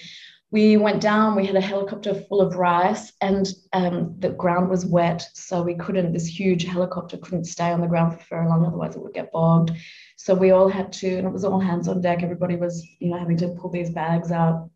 we 0.56 0.78
went 0.78 1.02
down 1.02 1.36
we 1.36 1.46
had 1.46 1.58
a 1.58 1.70
helicopter 1.72 2.14
full 2.16 2.40
of 2.40 2.56
rice 2.56 3.12
and 3.20 3.50
um, 3.74 4.16
the 4.20 4.30
ground 4.30 4.70
was 4.70 4.86
wet 4.86 5.28
so 5.34 5.62
we 5.62 5.76
couldn't 5.76 6.14
this 6.14 6.26
huge 6.26 6.64
helicopter 6.64 7.18
couldn't 7.18 7.44
stay 7.44 7.72
on 7.74 7.82
the 7.82 7.88
ground 7.88 8.18
for 8.18 8.26
very 8.30 8.48
long 8.48 8.66
otherwise 8.66 8.96
it 8.96 9.02
would 9.02 9.14
get 9.14 9.34
bogged. 9.34 9.72
So 10.16 10.34
we 10.34 10.52
all 10.52 10.70
had 10.70 10.94
to 10.94 11.18
and 11.18 11.28
it 11.28 11.34
was 11.34 11.44
all 11.44 11.60
hands 11.60 11.90
on 11.90 12.00
deck 12.00 12.24
everybody 12.24 12.56
was 12.56 12.88
you 13.00 13.10
know 13.10 13.20
having 13.20 13.36
to 13.40 13.50
pull 13.50 13.70
these 13.70 13.90
bags 13.90 14.32
out. 14.32 14.70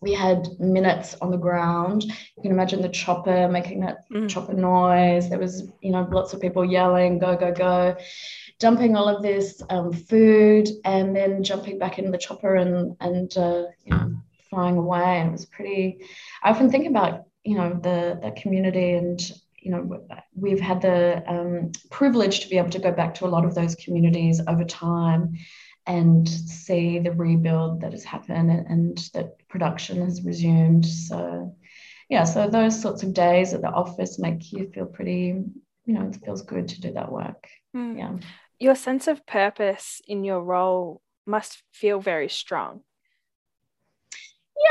We 0.00 0.12
had 0.12 0.46
minutes 0.60 1.16
on 1.20 1.32
the 1.32 1.38
ground. 1.38 2.04
You 2.04 2.42
can 2.42 2.52
imagine 2.52 2.80
the 2.80 2.88
chopper 2.90 3.48
making 3.48 3.80
that 3.80 4.08
mm. 4.12 4.28
chopper 4.28 4.52
noise. 4.52 5.28
There 5.28 5.40
was 5.40 5.68
you 5.80 5.90
know 5.90 6.06
lots 6.08 6.34
of 6.34 6.40
people 6.40 6.64
yelling 6.64 7.18
go 7.18 7.36
go 7.36 7.50
go. 7.50 7.96
Dumping 8.60 8.94
all 8.94 9.08
of 9.08 9.22
this 9.22 9.60
um, 9.70 9.92
food 9.92 10.68
and 10.84 11.16
then 11.16 11.42
jumping 11.42 11.78
back 11.80 11.98
in 11.98 12.12
the 12.12 12.18
chopper 12.26 12.54
and 12.54 12.96
and 13.00 13.36
uh, 13.36 13.64
you 13.84 13.90
know 13.90 14.16
flying 14.50 14.76
away. 14.76 15.20
And 15.20 15.28
it 15.28 15.32
was 15.32 15.46
pretty, 15.46 16.04
I 16.42 16.50
often 16.50 16.70
think 16.70 16.86
about, 16.86 17.24
you 17.44 17.56
know, 17.56 17.72
the, 17.74 18.18
the 18.22 18.32
community 18.40 18.92
and, 18.92 19.20
you 19.60 19.70
know, 19.70 20.06
we've 20.34 20.60
had 20.60 20.80
the 20.80 21.22
um, 21.26 21.72
privilege 21.90 22.40
to 22.40 22.48
be 22.48 22.58
able 22.58 22.70
to 22.70 22.78
go 22.78 22.92
back 22.92 23.14
to 23.14 23.26
a 23.26 23.28
lot 23.28 23.44
of 23.44 23.54
those 23.54 23.74
communities 23.74 24.40
over 24.46 24.64
time 24.64 25.34
and 25.86 26.28
see 26.28 26.98
the 26.98 27.12
rebuild 27.12 27.80
that 27.80 27.92
has 27.92 28.04
happened 28.04 28.50
and, 28.50 28.66
and 28.66 28.98
that 29.14 29.48
production 29.48 30.02
has 30.04 30.22
resumed. 30.24 30.86
So, 30.86 31.56
yeah, 32.08 32.24
so 32.24 32.48
those 32.48 32.80
sorts 32.80 33.02
of 33.02 33.14
days 33.14 33.54
at 33.54 33.62
the 33.62 33.70
office 33.70 34.18
make 34.18 34.52
you 34.52 34.70
feel 34.72 34.86
pretty 34.86 35.44
you 35.86 35.94
know 35.94 36.06
it 36.08 36.18
feels 36.24 36.42
good 36.42 36.68
to 36.68 36.80
do 36.80 36.92
that 36.92 37.10
work 37.10 37.48
mm. 37.74 37.96
yeah 37.96 38.12
your 38.58 38.74
sense 38.74 39.06
of 39.06 39.24
purpose 39.26 40.02
in 40.06 40.24
your 40.24 40.42
role 40.42 41.00
must 41.24 41.62
feel 41.72 42.00
very 42.00 42.28
strong 42.28 42.80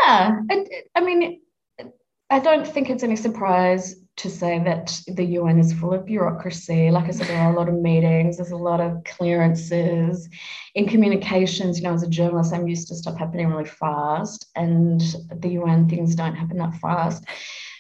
yeah 0.02 0.40
I, 0.50 0.66
I 0.96 1.02
mean 1.02 1.42
I 2.30 2.40
don't 2.40 2.68
think 2.68 2.90
it's 2.90 3.04
any 3.04 3.16
surprise 3.16 3.96
to 4.18 4.30
say 4.30 4.60
that 4.64 5.00
the 5.08 5.24
UN 5.24 5.60
is 5.60 5.74
full 5.74 5.94
of 5.94 6.06
bureaucracy. 6.06 6.90
Like 6.90 7.06
I 7.06 7.12
said, 7.12 7.28
there 7.28 7.40
are 7.40 7.54
a 7.54 7.56
lot 7.56 7.68
of 7.68 7.76
meetings, 7.76 8.38
there's 8.38 8.52
a 8.52 8.58
lot 8.58 8.80
of 8.80 9.04
clearances. 9.04 10.28
In 10.74 10.88
communications, 10.88 11.78
you 11.78 11.84
know, 11.84 11.94
as 11.94 12.04
a 12.04 12.10
journalist, 12.10 12.54
I'm 12.54 12.68
used 12.68 12.88
to 12.88 12.96
stuff 12.96 13.18
happening 13.18 13.48
really 13.48 13.66
fast, 13.66 14.48
and 14.56 15.02
the 15.36 15.50
UN 15.50 15.90
things 15.90 16.16
don't 16.16 16.36
happen 16.36 16.58
that 16.58 16.76
fast. 16.76 17.26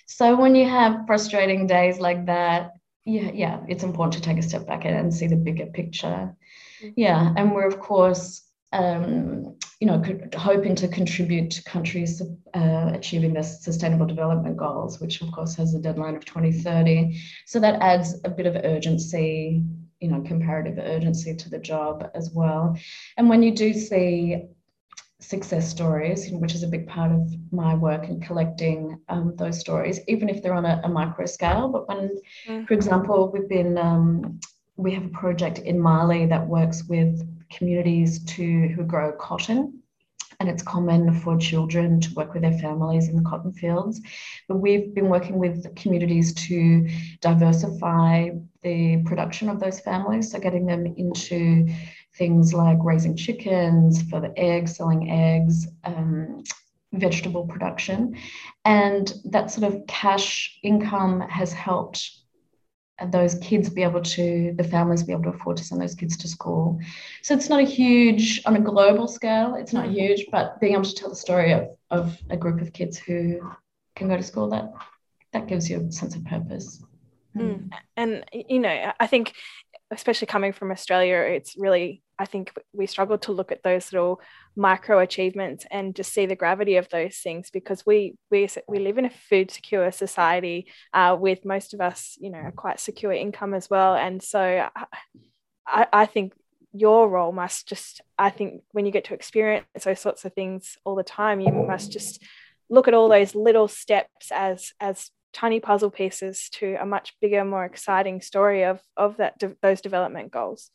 So 0.05 0.35
when 0.35 0.55
you 0.55 0.67
have 0.69 1.07
frustrating 1.07 1.67
days 1.67 1.99
like 1.99 2.25
that, 2.25 2.73
yeah, 3.05 3.31
yeah, 3.33 3.59
it's 3.67 3.83
important 3.83 4.13
to 4.13 4.21
take 4.21 4.37
a 4.37 4.47
step 4.47 4.67
back 4.67 4.85
and 4.85 5.13
see 5.13 5.27
the 5.27 5.35
bigger 5.35 5.67
picture. 5.67 6.35
Mm-hmm. 6.81 6.89
Yeah, 6.95 7.33
and 7.35 7.53
we're 7.53 7.67
of 7.67 7.79
course 7.79 8.43
um, 8.71 9.57
you 9.79 9.88
know, 9.88 10.01
hoping 10.38 10.75
to 10.75 10.88
contribute 10.88 11.51
to 11.51 11.63
countries 11.63 12.21
uh, 12.53 12.91
achieving 12.93 13.33
their 13.33 13.43
sustainable 13.43 14.05
development 14.05 14.57
goals, 14.57 14.99
which 15.01 15.21
of 15.21 15.31
course 15.31 15.55
has 15.55 15.73
a 15.73 15.79
deadline 15.79 16.15
of 16.15 16.23
2030. 16.25 17.19
So 17.45 17.59
that 17.59 17.81
adds 17.81 18.15
a 18.23 18.29
bit 18.29 18.45
of 18.45 18.55
urgency, 18.63 19.63
you 19.99 20.07
know, 20.07 20.21
comparative 20.21 20.77
urgency 20.77 21.35
to 21.35 21.49
the 21.49 21.59
job 21.59 22.09
as 22.15 22.31
well. 22.31 22.77
And 23.17 23.29
when 23.29 23.43
you 23.43 23.53
do 23.53 23.73
see 23.73 24.45
success 25.19 25.69
stories, 25.69 26.29
which 26.31 26.53
is 26.53 26.63
a 26.63 26.67
big 26.67 26.88
part 26.88 27.11
of 27.11 27.33
my 27.51 27.73
work 27.73 28.07
in 28.07 28.21
collecting 28.21 28.99
um, 29.09 29.35
those 29.38 29.59
stories, 29.59 29.99
even 30.07 30.29
if 30.29 30.41
they're 30.41 30.53
on 30.53 30.65
a, 30.65 30.81
a 30.83 30.89
micro 30.89 31.25
scale. 31.25 31.67
But 31.67 31.88
when, 31.88 32.17
mm. 32.47 32.67
for 32.67 32.73
example, 32.73 33.31
we've 33.31 33.49
been 33.49 33.77
um, 33.77 34.39
we 34.77 34.93
have 34.93 35.05
a 35.05 35.09
project 35.09 35.59
in 35.59 35.79
Mali 35.79 36.25
that 36.27 36.47
works 36.47 36.83
with 36.85 37.25
communities 37.57 38.23
to 38.25 38.67
who 38.69 38.83
grow 38.83 39.11
cotton 39.13 39.81
and 40.39 40.49
it's 40.49 40.63
common 40.63 41.13
for 41.21 41.37
children 41.37 41.99
to 42.01 42.13
work 42.13 42.33
with 42.33 42.43
their 42.43 42.57
families 42.57 43.07
in 43.07 43.15
the 43.15 43.23
cotton 43.29 43.53
fields. 43.53 44.01
But 44.47 44.57
we've 44.57 44.93
been 44.93 45.09
working 45.09 45.39
with 45.39 45.73
communities 45.75 46.33
to 46.47 46.89
diversify 47.21 48.31
the 48.61 49.01
production 49.05 49.49
of 49.49 49.59
those 49.59 49.79
families, 49.79 50.31
so 50.31 50.39
getting 50.39 50.65
them 50.65 50.85
into 50.97 51.67
things 52.15 52.53
like 52.53 52.77
raising 52.81 53.15
chickens 53.15 54.01
for 54.09 54.19
the 54.19 54.37
eggs, 54.37 54.75
selling 54.75 55.09
eggs. 55.09 55.67
Um, 55.83 56.43
vegetable 56.93 57.45
production 57.45 58.15
and 58.63 59.13
that 59.25 59.51
sort 59.51 59.73
of 59.73 59.85
cash 59.85 60.57
income 60.63 61.19
has 61.19 61.51
helped 61.51 62.09
those 63.12 63.36
kids 63.36 63.69
be 63.69 63.84
able 63.84 64.01
to, 64.01 64.53
the 64.55 64.63
families 64.63 65.03
be 65.03 65.12
able 65.12 65.23
to 65.23 65.29
afford 65.29 65.58
to 65.58 65.63
send 65.63 65.81
those 65.81 65.95
kids 65.95 66.15
to 66.17 66.27
school. 66.27 66.79
So 67.23 67.34
it's 67.34 67.49
not 67.49 67.60
a 67.60 67.63
huge, 67.63 68.41
on 68.45 68.55
a 68.55 68.62
global 68.62 69.08
scale, 69.08 69.55
it's 69.55 69.73
not 69.73 69.89
huge, 69.89 70.27
but 70.31 70.60
being 70.62 70.73
able 70.73 70.86
to 70.86 70.95
tell 70.95 71.10
the 71.10 71.15
story 71.15 71.51
of, 71.51 71.69
of 71.91 72.17
a 72.29 72.38
group 72.38 72.62
of 72.62 72.71
kids 72.71 72.97
who 72.97 73.41
can 73.95 74.08
go 74.08 74.17
to 74.17 74.23
school, 74.23 74.49
that 74.49 74.71
that 75.34 75.47
gives 75.47 75.69
you 75.69 75.86
a 75.86 75.91
sense 75.91 76.15
of 76.15 76.23
purpose. 76.23 76.81
Mm. 77.36 77.69
And, 77.97 78.23
you 78.31 78.60
know, 78.60 78.93
I 78.97 79.08
think, 79.08 79.34
especially 79.91 80.27
coming 80.27 80.53
from 80.53 80.71
Australia, 80.71 81.17
it's 81.17 81.58
really 81.58 82.01
I 82.17 82.25
think 82.25 82.54
we 82.73 82.86
struggle 82.88 83.17
to 83.19 83.32
look 83.32 83.51
at 83.51 83.63
those 83.63 83.91
little 83.91 84.21
micro 84.56 84.99
achievements 84.99 85.65
and 85.69 85.95
just 85.95 86.13
see 86.13 86.25
the 86.25 86.36
gravity 86.36 86.78
of 86.78 86.88
those 86.89 87.17
things 87.17 87.49
because 87.49 87.86
we 87.86 88.15
we 88.32 88.47
we 88.67 88.80
live 88.80 88.97
in 88.97 89.06
a 89.06 89.10
food 89.10 89.51
secure 89.51 89.91
society 89.91 90.67
uh, 90.93 91.17
with 91.19 91.45
most 91.45 91.73
of 91.73 91.82
us, 91.82 92.17
you 92.19 92.30
know, 92.30 92.43
a 92.47 92.51
quite 92.51 92.80
secure 92.80 93.12
income 93.12 93.54
as 93.54 93.69
well. 93.69 93.95
And 93.95 94.23
so 94.23 94.67
I, 95.67 95.88
I 95.91 96.06
think 96.06 96.34
your 96.71 97.10
role 97.10 97.32
must 97.32 97.67
just 97.67 98.01
I 98.17 98.30
think 98.30 98.63
when 98.71 98.86
you 98.86 98.91
get 98.91 99.06
to 99.06 99.13
experience 99.13 99.65
those 99.84 99.99
sorts 99.99 100.25
of 100.25 100.34
things 100.34 100.78
all 100.86 100.95
the 100.95 101.04
time, 101.04 101.39
you 101.39 101.51
must 101.51 101.91
just 101.91 102.21
look 102.69 102.88
at 102.88 102.93
all 102.93 103.10
those 103.10 103.36
little 103.36 103.67
steps 103.67 104.32
as 104.32 104.73
as 104.80 105.12
tiny 105.34 105.60
puzzle 105.60 105.91
pieces 105.91 106.49
to 106.49 106.78
a 106.80 106.86
much 106.86 107.13
bigger, 107.19 107.43
more 107.43 107.65
exciting 107.65 108.21
story 108.21 108.63
of 108.63 108.80
of 108.95 109.17
that 109.17 109.38
de- 109.38 109.56
those 109.62 109.82
development 109.82 110.32
goals. 110.32 110.71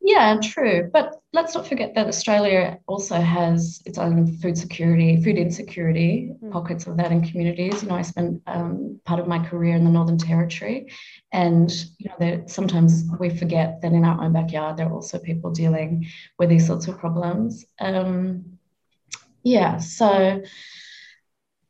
Yeah, 0.00 0.38
true. 0.42 0.90
But 0.92 1.20
let's 1.32 1.54
not 1.54 1.66
forget 1.66 1.94
that 1.94 2.06
Australia 2.06 2.78
also 2.86 3.16
has 3.16 3.82
its 3.84 3.98
own 3.98 4.26
food 4.38 4.56
security, 4.56 5.22
food 5.22 5.36
insecurity, 5.36 6.32
mm. 6.42 6.50
pockets 6.52 6.86
of 6.86 6.96
that 6.96 7.10
in 7.10 7.22
communities. 7.22 7.82
You 7.82 7.88
know, 7.88 7.96
I 7.96 8.02
spent 8.02 8.40
um, 8.46 9.00
part 9.04 9.20
of 9.20 9.26
my 9.26 9.44
career 9.44 9.74
in 9.74 9.84
the 9.84 9.90
Northern 9.90 10.16
Territory, 10.16 10.90
and 11.32 11.70
you 11.98 12.10
know, 12.18 12.44
sometimes 12.46 13.04
we 13.18 13.28
forget 13.28 13.82
that 13.82 13.92
in 13.92 14.04
our 14.04 14.22
own 14.22 14.32
backyard 14.32 14.76
there 14.76 14.86
are 14.86 14.94
also 14.94 15.18
people 15.18 15.50
dealing 15.50 16.06
with 16.38 16.48
these 16.48 16.66
sorts 16.66 16.86
of 16.86 16.98
problems. 16.98 17.64
Um, 17.80 18.58
yeah, 19.42 19.78
so 19.78 20.42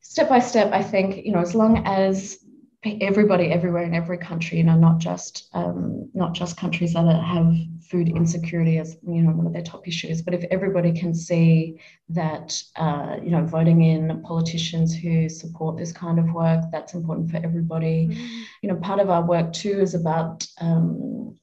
step 0.00 0.28
by 0.28 0.38
step, 0.38 0.72
I 0.72 0.82
think 0.82 1.24
you 1.24 1.32
know, 1.32 1.40
as 1.40 1.54
long 1.54 1.82
as 1.86 2.38
everybody 2.84 3.50
everywhere 3.50 3.82
in 3.82 3.92
every 3.92 4.18
country 4.18 4.58
you 4.58 4.64
know 4.64 4.76
not 4.76 4.98
just 4.98 5.48
um, 5.52 6.08
not 6.14 6.32
just 6.32 6.56
countries 6.56 6.92
that 6.92 7.22
have 7.24 7.52
food 7.90 8.08
insecurity 8.08 8.78
as 8.78 8.96
you 9.02 9.20
know 9.20 9.32
one 9.32 9.46
of 9.46 9.52
their 9.52 9.62
top 9.62 9.88
issues 9.88 10.22
but 10.22 10.32
if 10.32 10.44
everybody 10.52 10.92
can 10.92 11.12
see 11.12 11.80
that 12.08 12.62
uh, 12.76 13.16
you 13.22 13.30
know 13.30 13.44
voting 13.44 13.82
in 13.82 14.22
politicians 14.22 14.94
who 14.94 15.28
support 15.28 15.76
this 15.76 15.92
kind 15.92 16.20
of 16.20 16.32
work 16.32 16.62
that's 16.70 16.94
important 16.94 17.28
for 17.28 17.38
everybody 17.38 18.08
mm. 18.08 18.44
you 18.62 18.68
know 18.68 18.76
part 18.76 19.00
of 19.00 19.10
our 19.10 19.26
work 19.26 19.52
too 19.52 19.80
is 19.80 19.94
about 19.94 20.46
um, 20.60 21.36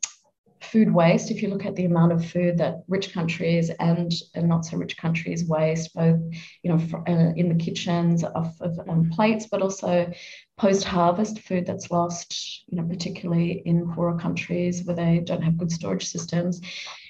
food 0.65 0.93
waste, 0.93 1.31
if 1.31 1.41
you 1.41 1.49
look 1.49 1.65
at 1.65 1.75
the 1.75 1.85
amount 1.85 2.11
of 2.11 2.25
food 2.25 2.57
that 2.57 2.83
rich 2.87 3.13
countries 3.13 3.69
and, 3.79 4.11
and 4.33 4.47
not 4.47 4.65
so 4.65 4.77
rich 4.77 4.97
countries 4.97 5.45
waste, 5.45 5.93
both 5.93 6.19
you 6.63 6.71
know 6.71 6.79
for, 6.79 6.99
uh, 7.07 7.33
in 7.35 7.49
the 7.49 7.63
kitchens 7.63 8.23
off 8.23 8.59
of 8.61 8.77
um, 8.89 9.09
plates, 9.09 9.47
but 9.49 9.61
also 9.61 10.11
post-harvest 10.57 11.39
food 11.39 11.65
that's 11.65 11.91
lost, 11.91 12.63
you 12.67 12.77
know, 12.77 12.87
particularly 12.87 13.61
in 13.65 13.91
poorer 13.93 14.17
countries 14.17 14.83
where 14.83 14.95
they 14.95 15.19
don't 15.19 15.41
have 15.41 15.57
good 15.57 15.71
storage 15.71 16.07
systems. 16.07 16.61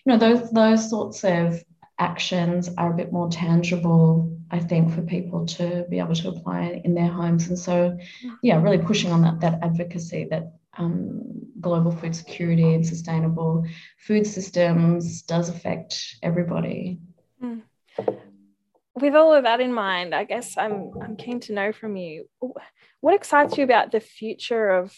You 0.06 0.14
know, 0.14 0.18
those 0.18 0.52
those 0.52 0.90
sorts 0.90 1.24
of 1.24 1.64
actions 2.00 2.70
are 2.78 2.92
a 2.92 2.96
bit 2.96 3.12
more 3.12 3.30
tangible, 3.30 4.38
I 4.52 4.60
think, 4.60 4.94
for 4.94 5.02
people 5.02 5.46
to 5.46 5.86
be 5.90 6.00
able 6.00 6.16
to 6.16 6.30
apply 6.30 6.82
in 6.84 6.94
their 6.94 7.08
homes. 7.08 7.48
And 7.48 7.58
so, 7.58 7.98
yeah, 8.42 8.62
really 8.62 8.80
pushing 8.80 9.12
on 9.12 9.22
that 9.22 9.40
that 9.42 9.60
advocacy 9.62 10.28
that 10.32 10.54
um, 10.78 11.22
global 11.60 11.92
food 11.92 12.16
security 12.16 12.74
and 12.74 12.86
sustainable 12.86 13.66
food 14.00 14.28
systems 14.28 15.22
does 15.24 15.50
affect 15.50 16.18
everybody. 16.22 17.00
Mm. 17.42 17.62
With 18.96 19.16
all 19.16 19.34
of 19.34 19.44
that 19.44 19.62
in 19.62 19.74
mind, 19.74 20.16
I 20.16 20.24
guess 20.24 20.58
I'm 20.58 20.92
I'm 21.02 21.16
keen 21.18 21.40
to 21.42 21.54
know 21.54 21.72
from 21.74 21.98
you 21.98 22.30
what 23.02 23.14
excites 23.14 23.58
you 23.58 23.64
about 23.64 23.92
the 23.92 24.00
future 24.00 24.70
of 24.70 24.96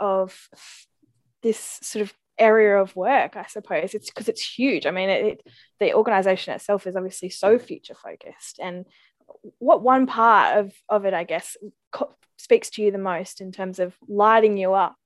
of 0.00 0.48
this 1.42 1.78
sort 1.82 2.02
of 2.02 2.12
area 2.38 2.76
of 2.78 2.96
work 2.96 3.36
i 3.36 3.46
suppose 3.46 3.94
it's 3.94 4.10
because 4.10 4.28
it's 4.28 4.42
huge 4.42 4.86
i 4.86 4.90
mean 4.90 5.08
it, 5.08 5.24
it, 5.24 5.46
the 5.78 5.94
organization 5.94 6.54
itself 6.54 6.86
is 6.86 6.96
obviously 6.96 7.28
so 7.28 7.58
future 7.58 7.94
focused 7.94 8.58
and 8.60 8.86
what 9.58 9.82
one 9.82 10.06
part 10.06 10.58
of 10.58 10.72
of 10.88 11.04
it 11.04 11.14
i 11.14 11.24
guess 11.24 11.56
co- 11.92 12.14
speaks 12.42 12.70
to 12.70 12.82
you 12.82 12.90
the 12.90 12.98
most 12.98 13.40
in 13.40 13.52
terms 13.52 13.78
of 13.78 13.94
lighting 14.08 14.56
you 14.56 14.72
up 14.74 14.96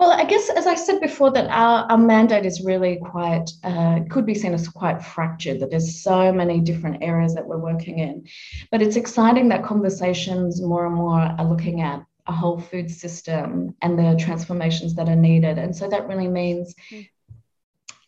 well, 0.00 0.12
I 0.12 0.24
guess, 0.24 0.48
as 0.48 0.66
I 0.66 0.76
said 0.76 0.98
before, 0.98 1.30
that 1.32 1.50
our, 1.50 1.84
our 1.90 1.98
mandate 1.98 2.46
is 2.46 2.62
really 2.62 2.96
quite, 2.96 3.50
uh, 3.62 4.00
could 4.08 4.24
be 4.24 4.34
seen 4.34 4.54
as 4.54 4.66
quite 4.66 5.04
fractured, 5.04 5.60
that 5.60 5.68
there's 5.68 6.02
so 6.02 6.32
many 6.32 6.58
different 6.58 7.02
areas 7.02 7.34
that 7.34 7.46
we're 7.46 7.58
working 7.58 7.98
in. 7.98 8.26
But 8.70 8.80
it's 8.80 8.96
exciting 8.96 9.50
that 9.50 9.62
conversations 9.62 10.62
more 10.62 10.86
and 10.86 10.94
more 10.94 11.20
are 11.20 11.44
looking 11.44 11.82
at 11.82 12.02
a 12.26 12.32
whole 12.32 12.58
food 12.58 12.90
system 12.90 13.74
and 13.82 13.98
the 13.98 14.16
transformations 14.18 14.94
that 14.94 15.10
are 15.10 15.16
needed. 15.16 15.58
And 15.58 15.76
so 15.76 15.86
that 15.90 16.08
really 16.08 16.28
means 16.28 16.74
hmm. 16.88 17.00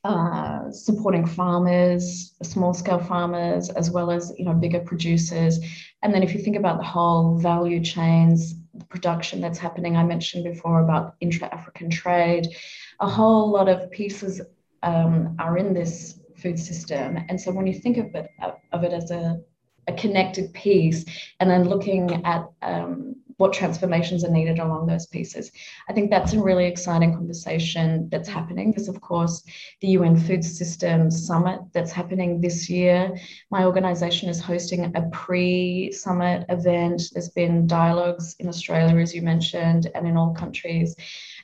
Uh, 0.04 0.70
supporting 0.70 1.26
farmers, 1.26 2.34
small 2.42 2.74
scale 2.74 2.98
farmers, 2.98 3.70
as 3.70 3.90
well 3.90 4.10
as 4.10 4.32
you 4.38 4.44
know 4.44 4.54
bigger 4.54 4.80
producers. 4.80 5.58
And 6.02 6.12
then 6.12 6.22
if 6.22 6.34
you 6.34 6.40
think 6.40 6.56
about 6.56 6.78
the 6.78 6.84
whole 6.84 7.38
value 7.38 7.82
chains 7.82 8.54
production 8.88 9.40
that's 9.40 9.58
happening. 9.58 9.96
I 9.96 10.04
mentioned 10.04 10.44
before 10.44 10.80
about 10.80 11.16
intra 11.20 11.48
African 11.52 11.90
trade. 11.90 12.48
A 13.00 13.08
whole 13.08 13.50
lot 13.50 13.68
of 13.68 13.90
pieces 13.90 14.40
um, 14.82 15.36
are 15.38 15.58
in 15.58 15.74
this 15.74 16.18
food 16.36 16.58
system. 16.58 17.18
And 17.28 17.40
so 17.40 17.52
when 17.52 17.66
you 17.66 17.74
think 17.74 17.98
of 17.98 18.14
it, 18.14 18.30
of 18.72 18.84
it 18.84 18.92
as 18.92 19.10
a 19.10 19.40
a 19.88 19.92
connected 19.92 20.52
piece 20.54 21.04
and 21.40 21.50
then 21.50 21.68
looking 21.68 22.24
at 22.24 22.48
um, 22.62 23.16
what 23.42 23.52
transformations 23.52 24.22
are 24.22 24.30
needed 24.30 24.60
along 24.60 24.86
those 24.86 25.06
pieces. 25.06 25.50
I 25.88 25.92
think 25.92 26.10
that's 26.10 26.32
a 26.32 26.40
really 26.40 26.66
exciting 26.66 27.12
conversation 27.12 28.08
that's 28.08 28.28
happening. 28.28 28.70
There's, 28.70 28.86
of 28.86 29.00
course, 29.00 29.42
the 29.80 29.88
UN 29.88 30.16
Food 30.16 30.44
Systems 30.44 31.26
Summit 31.26 31.60
that's 31.72 31.90
happening 31.90 32.40
this 32.40 32.70
year. 32.70 33.18
My 33.50 33.64
organization 33.64 34.28
is 34.28 34.40
hosting 34.40 34.94
a 34.94 35.02
pre 35.10 35.90
summit 35.90 36.46
event. 36.50 37.02
There's 37.12 37.30
been 37.30 37.66
dialogues 37.66 38.36
in 38.38 38.46
Australia, 38.46 38.96
as 39.02 39.12
you 39.12 39.22
mentioned, 39.22 39.90
and 39.92 40.06
in 40.06 40.16
all 40.16 40.32
countries. 40.34 40.94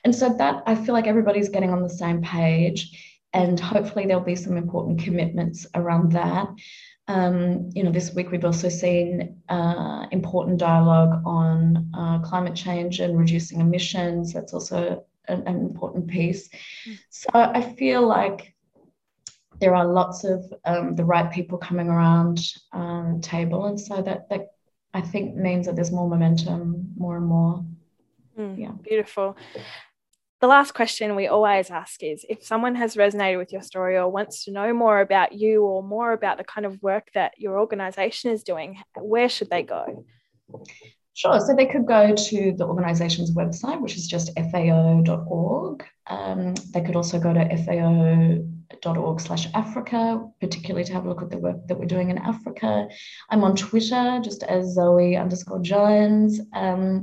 And 0.04 0.14
so 0.14 0.32
that 0.38 0.62
I 0.66 0.76
feel 0.76 0.94
like 0.94 1.08
everybody's 1.08 1.48
getting 1.48 1.70
on 1.70 1.82
the 1.82 1.90
same 1.90 2.22
page. 2.22 2.80
And 3.32 3.58
hopefully, 3.58 4.06
there'll 4.06 4.22
be 4.22 4.37
some 4.37 4.56
important 4.56 5.00
commitments 5.00 5.66
around 5.74 6.12
that. 6.12 6.48
Um, 7.09 7.71
you 7.75 7.83
know, 7.83 7.90
this 7.90 8.14
week 8.14 8.31
we've 8.31 8.44
also 8.44 8.68
seen 8.68 9.40
uh, 9.49 10.07
important 10.12 10.59
dialogue 10.59 11.23
on 11.25 11.90
uh, 11.94 12.18
climate 12.21 12.55
change 12.55 13.01
and 13.01 13.18
reducing 13.18 13.61
emissions. 13.61 14.35
That's 14.35 14.53
also 14.53 15.05
an, 15.27 15.42
an 15.47 15.57
important 15.57 16.07
piece. 16.07 16.49
Mm. 16.87 16.99
So 17.09 17.29
I 17.35 17.62
feel 17.62 18.07
like 18.07 18.55
there 19.59 19.75
are 19.75 19.87
lots 19.87 20.25
of 20.25 20.53
um, 20.66 20.94
the 20.94 21.05
right 21.05 21.33
people 21.33 21.59
coming 21.59 21.88
around 21.88 22.40
um, 22.73 23.21
the 23.21 23.27
table, 23.27 23.64
and 23.66 23.81
so 23.81 24.03
that 24.03 24.29
that 24.29 24.53
I 24.94 25.01
think 25.01 25.35
means 25.35 25.66
that 25.66 25.75
there's 25.75 25.90
more 25.90 26.09
momentum, 26.09 26.92
more 26.97 27.16
and 27.16 27.27
more. 27.27 27.64
Mm, 28.38 28.59
yeah, 28.59 28.73
beautiful 28.83 29.37
the 30.40 30.46
last 30.46 30.72
question 30.72 31.16
we 31.16 31.27
always 31.27 31.70
ask 31.70 32.03
is 32.03 32.24
if 32.29 32.44
someone 32.44 32.77
has 32.77 32.94
resonated 32.94 33.38
with 33.38 33.53
your 33.53 33.62
story 33.62 33.96
or 33.96 34.09
wants 34.09 34.44
to 34.44 34.53
know 34.53 34.72
more 34.72 35.01
about 35.01 35.33
you 35.33 35.64
or 35.64 35.83
more 35.83 36.12
about 36.12 36.38
the 36.38 36.44
kind 36.44 36.64
of 36.64 36.81
work 36.83 37.09
that 37.14 37.33
your 37.38 37.59
organization 37.59 38.31
is 38.31 38.44
doing, 38.44 38.79
where 38.94 39.29
should 39.29 39.51
they 39.51 39.62
go? 39.62 40.05
Sure. 41.14 41.40
So 41.40 41.57
they 41.57 41.66
could 41.66 41.87
go 41.87 42.14
to 42.14 42.53
the 42.53 42.64
organization's 42.64 43.35
website, 43.35 43.81
which 43.81 43.96
is 43.96 44.07
just 44.07 44.31
fao.org. 44.37 45.85
Um, 46.07 46.55
they 46.72 46.83
could 46.83 46.94
also 46.94 47.18
go 47.18 47.35
to 47.35 47.40
fao.org 48.83 49.20
slash 49.20 49.46
Africa, 49.54 50.24
particularly 50.40 50.85
to 50.85 50.92
have 50.92 51.04
a 51.04 51.09
look 51.09 51.22
at 51.22 51.31
the 51.31 51.38
work 51.38 51.66
that 51.66 51.78
we're 51.78 51.87
doing 51.87 52.11
in 52.11 52.18
Africa. 52.18 52.88
I'm 53.31 53.44
on 53.44 53.57
Twitter, 53.57 54.20
just 54.22 54.42
as 54.42 54.74
Zoe 54.74 55.16
underscore 55.16 55.61
Jones. 55.61 56.40
Um, 56.52 57.02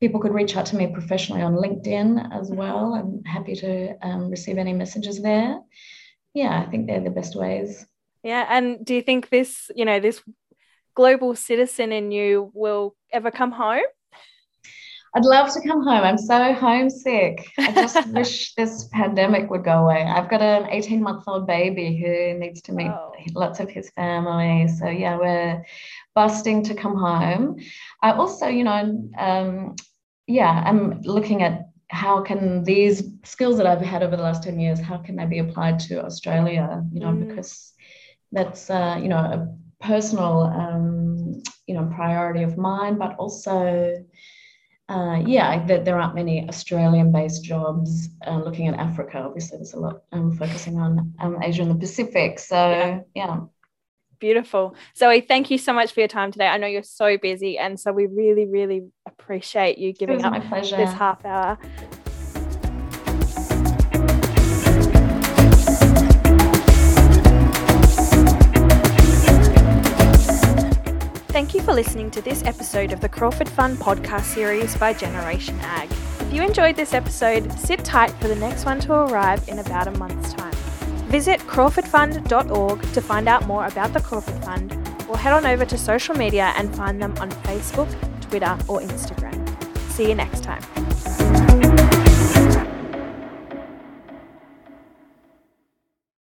people 0.00 0.20
could 0.20 0.34
reach 0.34 0.56
out 0.56 0.66
to 0.66 0.76
me 0.76 0.88
professionally 0.88 1.42
on 1.42 1.54
LinkedIn 1.54 2.32
as 2.32 2.50
well. 2.50 2.94
I'm 2.94 3.24
happy 3.24 3.54
to 3.56 3.96
um, 4.02 4.30
receive 4.30 4.58
any 4.58 4.72
messages 4.72 5.22
there. 5.22 5.58
Yeah, 6.34 6.60
I 6.60 6.70
think 6.70 6.86
they're 6.86 7.00
the 7.00 7.10
best 7.10 7.34
ways. 7.34 7.86
Yeah, 8.22 8.46
and 8.48 8.84
do 8.84 8.94
you 8.94 9.02
think 9.02 9.30
this, 9.30 9.70
you 9.74 9.84
know, 9.84 10.00
this 10.00 10.20
global 10.94 11.34
citizen 11.34 11.92
in 11.92 12.10
you 12.10 12.50
will 12.54 12.94
ever 13.12 13.30
come 13.30 13.52
home? 13.52 13.84
I'd 15.16 15.24
love 15.24 15.50
to 15.54 15.62
come 15.62 15.82
home. 15.82 16.04
I'm 16.04 16.18
so 16.18 16.52
homesick. 16.52 17.50
I 17.56 17.72
just 17.72 18.06
wish 18.12 18.54
this 18.54 18.86
pandemic 18.92 19.48
would 19.48 19.64
go 19.64 19.84
away. 19.84 20.02
I've 20.02 20.28
got 20.28 20.42
an 20.42 20.68
18 20.68 21.02
month 21.02 21.24
old 21.26 21.46
baby 21.46 21.96
who 21.96 22.38
needs 22.38 22.60
to 22.62 22.72
meet 22.72 22.90
oh. 22.90 23.12
lots 23.34 23.58
of 23.58 23.70
his 23.70 23.88
family. 23.90 24.68
So, 24.68 24.90
yeah, 24.90 25.16
we're 25.16 25.64
busting 26.14 26.64
to 26.64 26.74
come 26.74 26.96
home. 26.96 27.56
I 28.02 28.12
also, 28.12 28.48
you 28.48 28.64
know, 28.64 29.10
um, 29.16 29.76
yeah, 30.26 30.62
I'm 30.66 31.00
looking 31.00 31.42
at 31.42 31.70
how 31.88 32.20
can 32.20 32.62
these 32.64 33.02
skills 33.24 33.56
that 33.56 33.66
I've 33.66 33.80
had 33.80 34.02
over 34.02 34.16
the 34.16 34.22
last 34.22 34.42
10 34.42 34.60
years, 34.60 34.80
how 34.80 34.98
can 34.98 35.16
they 35.16 35.24
be 35.24 35.38
applied 35.38 35.78
to 35.88 36.04
Australia, 36.04 36.84
you 36.92 37.00
know, 37.00 37.12
mm. 37.12 37.26
because 37.26 37.72
that's, 38.32 38.68
uh, 38.68 38.98
you 39.00 39.08
know, 39.08 39.16
a 39.16 39.56
personal, 39.80 40.42
um, 40.42 41.42
you 41.66 41.74
know, 41.74 41.90
priority 41.94 42.42
of 42.42 42.58
mine, 42.58 42.98
but 42.98 43.16
also, 43.16 44.04
uh, 44.88 45.20
yeah, 45.26 45.64
that 45.66 45.84
there 45.84 45.98
aren't 45.98 46.14
many 46.14 46.48
Australian-based 46.48 47.42
jobs. 47.42 48.08
Uh, 48.26 48.38
looking 48.38 48.68
at 48.68 48.78
Africa, 48.78 49.18
obviously, 49.18 49.58
there's 49.58 49.74
a 49.74 49.80
lot 49.80 50.02
um, 50.12 50.32
focusing 50.32 50.78
on 50.78 51.12
um, 51.18 51.38
Asia 51.42 51.62
and 51.62 51.70
the 51.70 51.74
Pacific. 51.74 52.38
So, 52.38 52.56
yeah. 52.56 53.00
yeah. 53.14 53.40
Beautiful. 54.18 54.74
Zoe, 54.96 55.20
thank 55.20 55.50
you 55.50 55.58
so 55.58 55.72
much 55.72 55.92
for 55.92 56.00
your 56.00 56.08
time 56.08 56.32
today. 56.32 56.46
I 56.46 56.56
know 56.56 56.68
you're 56.68 56.82
so 56.82 57.18
busy, 57.18 57.58
and 57.58 57.78
so 57.78 57.92
we 57.92 58.06
really, 58.06 58.46
really 58.46 58.86
appreciate 59.06 59.76
you 59.78 59.92
giving 59.92 60.24
up 60.24 60.42
this 60.50 60.92
half 60.92 61.24
hour. 61.24 61.58
Thank 71.36 71.54
you 71.54 71.60
for 71.60 71.74
listening 71.74 72.10
to 72.12 72.22
this 72.22 72.42
episode 72.44 72.92
of 72.92 73.02
the 73.02 73.10
Crawford 73.10 73.46
Fund 73.46 73.76
podcast 73.76 74.22
series 74.22 74.74
by 74.74 74.94
Generation 74.94 75.54
Ag. 75.60 75.90
If 75.92 76.32
you 76.32 76.42
enjoyed 76.42 76.76
this 76.76 76.94
episode, 76.94 77.52
sit 77.58 77.84
tight 77.84 78.10
for 78.12 78.28
the 78.28 78.36
next 78.36 78.64
one 78.64 78.80
to 78.80 78.94
arrive 78.94 79.46
in 79.46 79.58
about 79.58 79.86
a 79.86 79.90
month's 79.90 80.32
time. 80.32 80.54
Visit 81.10 81.40
crawfordfund.org 81.40 82.80
to 82.80 83.00
find 83.02 83.28
out 83.28 83.46
more 83.46 83.66
about 83.66 83.92
the 83.92 84.00
Crawford 84.00 84.42
Fund, 84.46 84.72
or 85.10 85.18
head 85.18 85.34
on 85.34 85.44
over 85.44 85.66
to 85.66 85.76
social 85.76 86.14
media 86.14 86.54
and 86.56 86.74
find 86.74 87.02
them 87.02 87.14
on 87.18 87.30
Facebook, 87.42 87.90
Twitter, 88.22 88.56
or 88.66 88.80
Instagram. 88.80 89.36
See 89.90 90.08
you 90.08 90.14
next 90.14 90.42
time. 90.42 90.85